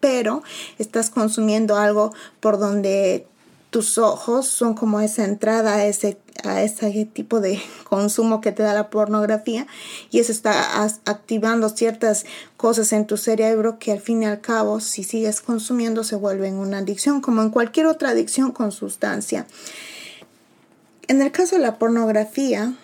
pero 0.00 0.42
estás 0.78 1.10
consumiendo 1.10 1.76
algo 1.76 2.12
por 2.40 2.58
donde 2.58 3.26
tus 3.74 3.98
ojos 3.98 4.46
son 4.46 4.74
como 4.74 5.00
esa 5.00 5.24
entrada 5.24 5.74
a 5.74 5.84
ese, 5.84 6.16
a 6.44 6.62
ese 6.62 7.06
tipo 7.06 7.40
de 7.40 7.60
consumo 7.90 8.40
que 8.40 8.52
te 8.52 8.62
da 8.62 8.72
la 8.72 8.88
pornografía 8.88 9.66
y 10.12 10.20
eso 10.20 10.30
está 10.30 10.84
activando 11.06 11.68
ciertas 11.68 12.24
cosas 12.56 12.92
en 12.92 13.04
tu 13.04 13.16
cerebro 13.16 13.80
que 13.80 13.90
al 13.90 13.98
fin 13.98 14.22
y 14.22 14.26
al 14.26 14.40
cabo 14.40 14.78
si 14.78 15.02
sigues 15.02 15.40
consumiendo 15.40 16.04
se 16.04 16.14
vuelven 16.14 16.54
una 16.54 16.78
adicción 16.78 17.20
como 17.20 17.42
en 17.42 17.50
cualquier 17.50 17.86
otra 17.86 18.10
adicción 18.10 18.52
con 18.52 18.70
sustancia. 18.70 19.44
En 21.08 21.20
el 21.20 21.32
caso 21.32 21.56
de 21.56 21.62
la 21.62 21.76
pornografía, 21.76 22.74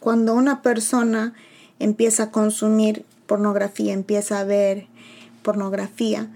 cuando 0.00 0.32
una 0.32 0.62
persona 0.62 1.34
empieza 1.80 2.22
a 2.22 2.30
consumir 2.30 3.04
pornografía, 3.26 3.92
empieza 3.92 4.40
a 4.40 4.44
ver 4.44 4.86
pornografía, 5.42 6.30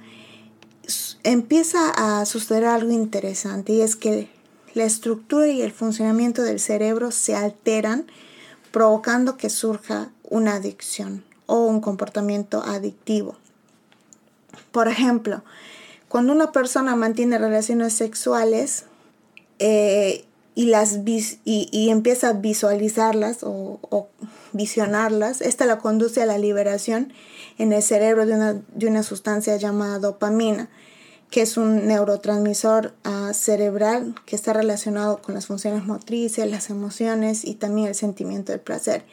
empieza 1.25 1.91
a 1.91 2.25
suceder 2.27 2.65
algo 2.65 2.91
interesante 2.91 3.73
y 3.73 3.81
es 3.81 3.97
que 3.97 4.29
la 4.75 4.85
estructura 4.85 5.49
y 5.49 5.63
el 5.63 5.73
funcionamiento 5.73 6.43
del 6.43 6.61
cerebro 6.61 7.11
se 7.11 7.35
alteran 7.35 8.07
provocando 8.71 9.37
que 9.37 9.51
surja 9.51 10.11
una 10.23 10.55
adicción 10.55 11.25
o 11.47 11.65
un 11.65 11.81
comportamiento 11.81 12.63
adictivo. 12.63 13.37
Por 14.71 14.89
ejemplo, 14.89 15.43
cuando 16.09 16.33
una 16.33 16.53
persona 16.53 16.95
mantiene 16.97 17.39
relaciones 17.39 17.95
sexuales 17.95 18.85
eh, 19.59 20.25
y, 20.55 20.67
las 20.67 21.01
y, 21.07 21.89
empieza 21.91 22.31
a 22.31 22.33
visualizarlas 22.35 23.43
o, 23.43 23.79
o, 23.83 24.09
visionarlas, 24.53 25.41
esta 25.41 25.67
la 25.67 25.79
conduce 25.79 26.23
a 26.23 26.27
la 26.27 26.39
liberación 26.39 27.13
en 27.59 27.73
el 27.73 27.83
cerebro 27.83 28.27
de 28.27 28.35
una, 28.35 28.53
de 28.75 28.87
una 28.87 29.03
sustancia 29.03 29.57
llamada 29.57 29.99
dopamina 29.99 30.69
que 31.31 31.43
es 31.43 31.57
un 31.57 31.87
neurotransmisor 31.87 32.95
uh, 33.05 33.35
cerebral 33.35 34.15
que 34.25 34.37
está 34.37 34.53
relacionado 34.53 35.21
con 35.21 35.35
las 35.35 35.47
funciones 35.47 35.85
motrices, 35.85 36.51
las 36.51 36.71
emociones 36.71 37.45
y 37.45 37.55
también 37.55 37.89
el 37.89 37.95
sentimiento 37.95 38.53
del 38.53 38.61
placer. 38.61 39.05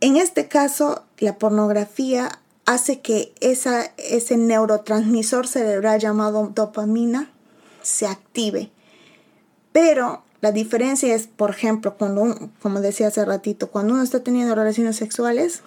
En 0.00 0.16
este 0.16 0.48
caso, 0.48 1.02
la 1.18 1.38
pornografía 1.38 2.40
hace 2.64 3.00
que 3.00 3.32
ese 3.40 4.36
neurotransmisor 4.36 5.46
cerebral 5.46 6.00
llamado 6.00 6.52
dopamina 6.54 7.30
se 7.82 8.06
active. 8.06 8.70
Pero 9.72 10.22
la 10.40 10.52
diferencia 10.52 11.14
es, 11.14 11.26
por 11.26 11.50
ejemplo, 11.50 11.96
cuando, 11.96 12.50
como 12.62 12.80
decía 12.80 13.08
hace 13.08 13.24
ratito, 13.24 13.70
cuando 13.70 13.94
uno 13.94 14.02
está 14.02 14.22
teniendo 14.22 14.54
relaciones 14.54 14.96
sexuales, 14.96 15.62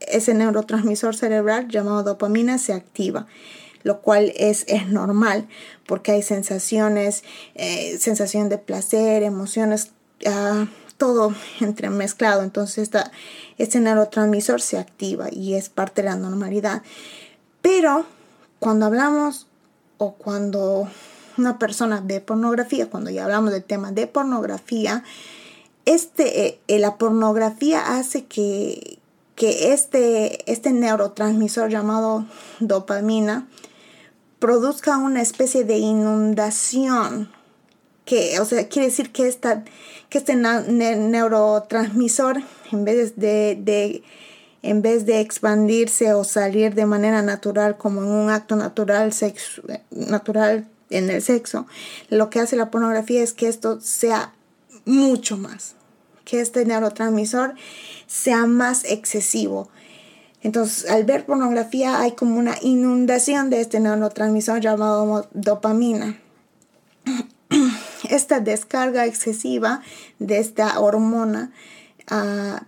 ese 0.00 0.34
neurotransmisor 0.34 1.16
cerebral 1.16 1.68
llamado 1.68 2.02
dopamina 2.02 2.58
se 2.58 2.72
activa, 2.72 3.26
lo 3.84 4.00
cual 4.00 4.32
es, 4.34 4.64
es 4.66 4.88
normal 4.88 5.46
porque 5.86 6.12
hay 6.12 6.22
sensaciones, 6.22 7.22
eh, 7.54 7.96
sensación 8.00 8.48
de 8.48 8.58
placer, 8.58 9.22
emociones, 9.22 9.92
uh, 10.26 10.66
todo 10.96 11.34
entremezclado. 11.60 12.42
Entonces 12.42 12.78
esta, 12.78 13.12
este 13.58 13.78
neurotransmisor 13.78 14.60
se 14.60 14.78
activa 14.78 15.28
y 15.30 15.54
es 15.54 15.68
parte 15.68 16.02
de 16.02 16.08
la 16.08 16.16
normalidad. 16.16 16.82
Pero 17.62 18.06
cuando 18.58 18.86
hablamos 18.86 19.46
o 19.98 20.14
cuando 20.14 20.88
una 21.36 21.58
persona 21.58 22.00
ve 22.02 22.20
pornografía, 22.20 22.88
cuando 22.88 23.10
ya 23.10 23.24
hablamos 23.24 23.52
del 23.52 23.64
tema 23.64 23.92
de 23.92 24.06
pornografía, 24.06 25.04
este, 25.84 26.60
eh, 26.68 26.78
la 26.78 26.96
pornografía 26.96 27.98
hace 27.98 28.24
que, 28.24 28.98
que 29.34 29.74
este, 29.74 30.50
este 30.50 30.72
neurotransmisor 30.72 31.68
llamado 31.68 32.24
dopamina 32.60 33.46
produzca 34.44 34.98
una 34.98 35.22
especie 35.22 35.64
de 35.64 35.78
inundación 35.78 37.32
que, 38.04 38.38
o 38.40 38.44
sea, 38.44 38.68
quiere 38.68 38.88
decir 38.88 39.10
que, 39.10 39.26
esta, 39.26 39.64
que 40.10 40.18
este 40.18 40.36
neurotransmisor, 40.36 42.42
en 42.70 42.84
vez 42.84 43.16
de, 43.16 43.56
de, 43.58 44.02
en 44.60 44.82
vez 44.82 45.06
de 45.06 45.20
expandirse 45.20 46.12
o 46.12 46.24
salir 46.24 46.74
de 46.74 46.84
manera 46.84 47.22
natural 47.22 47.78
como 47.78 48.02
en 48.02 48.08
un 48.08 48.28
acto 48.28 48.54
natural, 48.54 49.14
natural 49.90 50.68
en 50.90 51.08
el 51.08 51.22
sexo, 51.22 51.66
lo 52.10 52.28
que 52.28 52.40
hace 52.40 52.54
la 52.54 52.70
pornografía 52.70 53.22
es 53.22 53.32
que 53.32 53.48
esto 53.48 53.80
sea 53.80 54.34
mucho 54.84 55.38
más, 55.38 55.74
que 56.26 56.42
este 56.42 56.66
neurotransmisor 56.66 57.54
sea 58.06 58.44
más 58.44 58.84
excesivo. 58.84 59.70
Entonces, 60.44 60.88
al 60.90 61.04
ver 61.04 61.24
pornografía 61.24 62.00
hay 62.00 62.12
como 62.12 62.38
una 62.38 62.54
inundación 62.60 63.48
de 63.48 63.62
este 63.62 63.80
neurotransmisor 63.80 64.60
llamado 64.60 65.26
dopamina. 65.32 66.20
Esta 68.10 68.40
descarga 68.40 69.06
excesiva 69.06 69.80
de 70.18 70.38
esta 70.38 70.78
hormona 70.78 71.50
uh, 72.10 72.62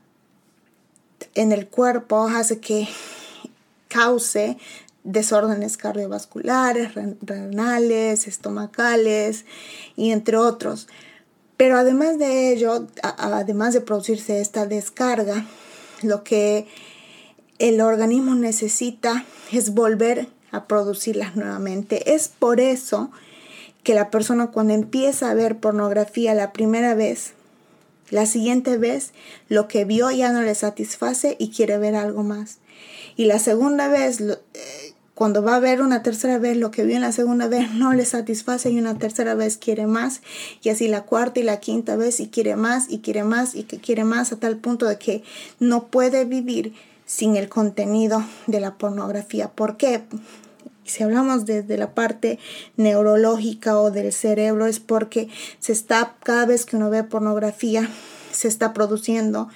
en 1.35 1.53
el 1.53 1.69
cuerpo 1.69 2.27
hace 2.27 2.61
que 2.61 2.89
cause 3.89 4.57
desórdenes 5.05 5.77
cardiovasculares, 5.77 6.95
renales, 7.21 8.27
estomacales 8.27 9.45
y 9.97 10.13
entre 10.13 10.39
otros. 10.39 10.89
Pero 11.59 11.77
además 11.77 12.19
de 12.19 12.53
ello, 12.53 12.87
además 13.03 13.75
de 13.75 13.83
producirse 13.83 14.41
esta 14.41 14.65
descarga, 14.65 15.45
lo 16.03 16.25
que 16.25 16.67
el 17.59 17.81
organismo 17.81 18.35
necesita 18.35 19.25
es 19.53 19.75
volver 19.75 20.29
a 20.53 20.67
producirlas 20.67 21.37
nuevamente. 21.37 22.15
Es 22.15 22.29
por 22.29 22.61
eso 22.61 23.11
que 23.83 23.95
la 23.95 24.11
persona 24.11 24.49
cuando 24.49 24.75
empieza 24.75 25.31
a 25.31 25.35
ver 25.35 25.59
pornografía 25.59 26.35
la 26.35 26.53
primera 26.53 26.95
vez, 26.95 27.33
la 28.11 28.27
siguiente 28.27 28.79
vez 28.79 29.13
lo 29.49 29.69
que 29.69 29.85
vio 29.85 30.11
ya 30.11 30.33
no 30.33 30.43
le 30.43 30.55
satisface 30.55 31.37
y 31.39 31.51
quiere 31.51 31.79
ver 31.79 31.95
algo 31.95 32.23
más. 32.23 32.59
Y 33.17 33.27
la 33.27 33.39
segunda 33.39 33.89
vez 33.89 34.21
eh, 34.21 34.95
cuando 35.17 35.43
va 35.43 35.57
a 35.57 35.61
ver 35.61 35.81
una 35.81 36.03
tercera 36.03 36.39
vez, 36.39 36.59
lo 36.59 36.71
que 36.71 36.85
vio 36.85 36.97
en 36.97 37.01
la 37.01 37.11
segunda 37.11 37.49
vez 37.49 37.73
no 37.73 37.95
le 37.95 38.05
satisface 38.05 38.71
y 38.71 38.79
una 38.79 38.99
tercera 38.99 39.35
vez 39.35 39.57
quiere 39.57 39.87
más. 39.87 40.21
Y 40.63 40.69
así 40.69 40.89
la 40.89 41.05
cuarta 41.05 41.41
y 41.41 41.43
la 41.43 41.59
quinta 41.59 41.97
vez 41.97 42.21
y 42.21 42.29
quiere 42.29 42.55
más 42.55 42.85
y 42.91 42.99
quiere 42.99 43.25
más 43.25 43.55
y 43.55 43.63
que 43.63 43.79
quiere 43.79 44.05
más 44.05 44.33
a 44.33 44.37
tal 44.37 44.59
punto 44.59 44.85
de 44.85 44.99
que 44.99 45.23
no 45.59 45.87
puede 45.87 46.27
vivir 46.27 46.75
sin 47.07 47.37
el 47.37 47.49
contenido 47.49 48.23
de 48.47 48.61
la 48.61 48.77
pornografía. 48.77 49.49
¿Por 49.49 49.77
qué? 49.79 50.03
Si 50.85 51.03
hablamos 51.03 51.47
desde 51.47 51.79
la 51.79 51.95
parte 51.95 52.39
neurológica 52.77 53.81
o 53.81 53.91
del 53.91 54.13
cerebro 54.13 54.67
es 54.67 54.79
porque 54.79 55.29
se 55.59 55.73
está, 55.73 56.17
cada 56.23 56.47
vez 56.47 56.67
que 56.67 56.77
uno 56.77 56.91
ve 56.91 57.03
pornografía, 57.03 57.89
se 58.31 58.49
está 58.49 58.73
produciendo 58.73 59.49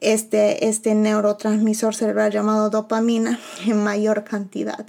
este, 0.00 0.68
este 0.68 0.94
neurotransmisor 0.94 1.94
cerebral 1.94 2.30
llamado 2.30 2.70
dopamina 2.70 3.40
en 3.66 3.82
mayor 3.82 4.24
cantidad. 4.24 4.86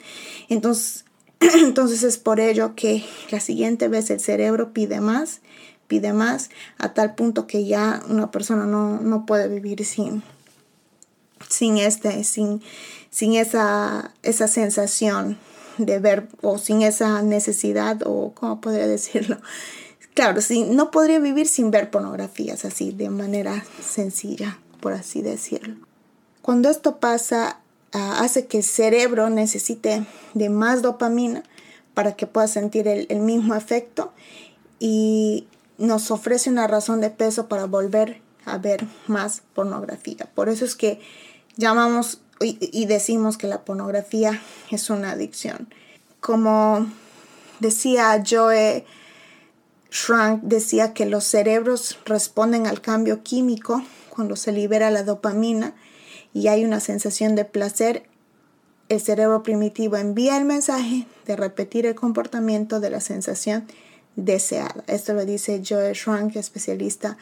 Entonces, 0.50 1.06
entonces 1.40 2.04
es 2.04 2.18
por 2.18 2.40
ello 2.40 2.76
que 2.76 3.04
la 3.32 3.40
siguiente 3.40 3.88
vez 3.88 4.10
el 4.10 4.20
cerebro 4.20 4.74
pide 4.74 5.00
más, 5.00 5.42
pide 5.88 6.14
más, 6.14 6.50
a 6.78 6.94
tal 6.94 7.16
punto 7.16 7.48
que 7.48 7.66
ya 7.66 8.04
una 8.10 8.30
persona 8.30 8.66
no, 8.66 9.26
puede 9.26 9.48
vivir 9.48 9.84
sin, 9.86 10.22
sin, 11.50 11.78
este, 11.78 12.24
sin, 12.24 12.62
sin 13.10 13.34
esa, 13.36 14.14
esa 14.24 14.48
sensación 14.48 15.38
de 15.78 16.00
ver 16.00 16.28
o 16.42 16.58
sin 16.58 16.82
esa 16.82 17.22
necesidad 17.22 18.02
o 18.06 18.34
cómo 18.34 18.62
podría 18.62 18.88
decirlo. 18.88 19.38
Claro, 20.14 20.42
sí, 20.42 20.64
no 20.64 20.92
podría 20.92 21.20
vivir 21.20 21.48
sin 21.48 21.72
ver 21.72 21.92
pornografías 21.92 22.66
así 22.66 22.92
de 22.92 23.10
manera 23.10 23.64
sencilla 23.86 24.60
por 24.80 24.94
así 24.94 25.22
decirlo. 25.22 25.76
Cuando 26.42 26.70
esto 26.70 26.98
pasa, 26.98 27.60
ah, 27.94 28.20
hace 28.22 28.48
que 28.48 28.58
el 28.58 28.64
cerebro 28.64 29.30
necesite 29.30 30.06
de 30.34 30.50
más 30.50 30.82
dopamina 30.82 31.44
para 31.94 32.16
que 32.16 32.28
pueda 32.28 32.48
sentir 32.48 32.88
el, 32.88 33.20
mismo 33.20 33.56
efecto 33.56 34.14
y 34.80 35.48
nos 35.78 36.12
ofrece 36.12 36.50
una 36.50 36.68
razón 36.68 37.02
de 37.02 37.10
peso 37.10 37.48
para 37.48 37.66
volver 37.66 38.22
a 38.46 38.58
ver 38.58 38.88
más 39.08 39.42
pornografía. 39.54 40.30
Por 40.34 40.50
eso 40.50 40.66
es 40.66 40.76
que 40.76 41.02
llamamos 41.60 42.22
y, 42.42 42.86
decimos 42.86 43.38
que 43.38 43.48
la 43.48 43.66
pornografía 43.66 44.42
es 44.72 44.90
una 44.90 45.12
adicción. 45.12 45.68
Como 46.22 46.88
decía 47.60 48.24
Joe 48.26 48.86
Schrank, 49.92 50.42
decía 50.44 50.94
que 50.94 51.06
los 51.06 51.26
cerebros 51.26 52.00
responden 52.06 52.66
al 52.66 52.80
cambio 52.80 53.24
químico 53.24 53.84
cuando 54.10 54.38
se 54.38 54.54
libera 54.54 54.90
la 54.90 55.04
dopamina 55.04 55.76
y 56.34 56.48
hay 56.48 56.64
una 56.64 56.80
sensación 56.80 57.36
de 57.36 57.44
placer, 57.44 58.04
el 58.88 59.02
cerebro 59.02 59.44
primitivo 59.44 59.98
envía 59.98 60.38
el 60.38 60.46
mensaje 60.46 61.08
de 61.26 61.36
repetir 61.36 61.86
el 61.86 61.96
comportamiento 61.96 62.80
de 62.80 62.90
la 62.90 63.02
sensación 63.02 63.68
deseada. 64.16 64.86
Esto 64.88 65.14
lo 65.14 65.26
dice 65.26 65.62
Joe 65.68 65.94
Schrank, 65.94 66.38
especialista 66.38 67.18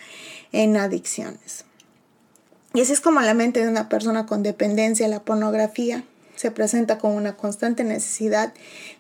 en 0.52 0.78
adicciones. 0.78 1.65
Y 2.73 2.82
así 2.82 2.93
es 2.93 3.01
como 3.01 3.21
la 3.21 3.34
mente 3.34 3.62
de 3.62 3.69
una 3.69 3.89
persona 3.89 4.25
con 4.25 4.43
dependencia 4.43 5.06
a 5.06 5.10
la 5.10 5.21
pornografía 5.21 6.03
se 6.38 6.51
presenta 6.51 6.99
con 6.99 7.13
una 7.13 7.36
constante 7.36 7.84
necesidad 7.84 8.53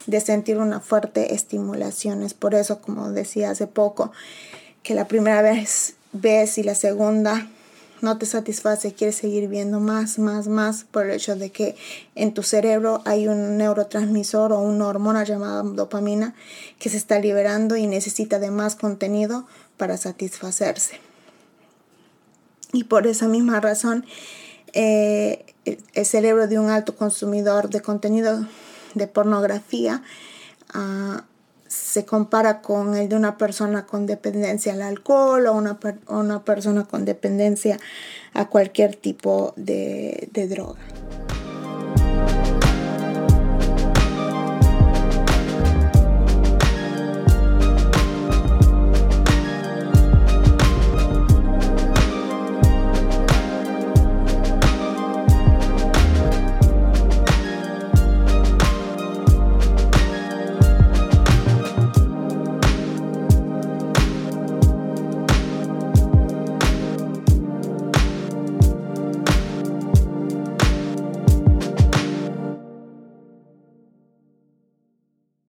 de 0.07 0.19
sentir 0.19 0.57
una 0.57 0.79
fuerte 0.79 1.35
estimulación. 1.35 2.23
Es 2.23 2.33
por 2.33 2.55
eso, 2.55 2.81
como 2.81 3.11
decía 3.11 3.51
hace 3.51 3.67
poco, 3.67 4.11
que 4.83 4.95
la 4.95 5.07
primera 5.07 5.41
vez 5.41 5.93
ves 6.13 6.57
y 6.57 6.63
la 6.63 6.75
segunda 6.75 7.47
no 8.01 8.17
te 8.17 8.25
satisface, 8.25 8.93
quieres 8.93 9.15
seguir 9.15 9.47
viendo 9.47 9.79
más, 9.79 10.19
más, 10.19 10.47
más 10.47 10.83
por 10.83 11.05
el 11.05 11.11
hecho 11.11 11.35
de 11.35 11.51
que 11.51 11.75
en 12.15 12.33
tu 12.33 12.43
cerebro 12.43 13.01
hay 13.05 13.27
un 13.27 13.57
neurotransmisor 13.57 14.53
o 14.53 14.59
una 14.59 14.87
hormona 14.87 15.23
llamada 15.23 15.63
dopamina 15.63 16.35
que 16.79 16.89
se 16.89 16.97
está 16.97 17.19
liberando 17.19 17.75
y 17.75 17.87
necesita 17.87 18.39
de 18.39 18.51
más 18.51 18.75
contenido 18.75 19.47
para 19.77 19.97
satisfacerse. 19.97 20.99
Y 22.73 22.83
por 22.83 23.07
esa 23.07 23.27
misma 23.27 23.59
razón, 23.59 24.05
eh, 24.73 25.45
el 25.93 26.05
cerebro 26.05 26.47
de 26.47 26.59
un 26.59 26.69
alto 26.69 26.95
consumidor 26.95 27.69
de 27.69 27.81
contenido 27.81 28.45
de 28.93 29.07
pornografía 29.07 30.03
uh, 30.75 31.21
se 31.67 32.05
compara 32.05 32.61
con 32.61 32.95
el 32.95 33.09
de 33.09 33.15
una 33.15 33.37
persona 33.37 33.85
con 33.85 34.05
dependencia 34.05 34.73
al 34.73 34.81
alcohol 34.81 35.47
o 35.47 35.53
una, 35.53 35.79
una 36.07 36.43
persona 36.43 36.85
con 36.85 37.05
dependencia 37.05 37.79
a 38.33 38.47
cualquier 38.47 38.95
tipo 38.95 39.53
de, 39.57 40.29
de 40.31 40.47
droga. 40.47 40.79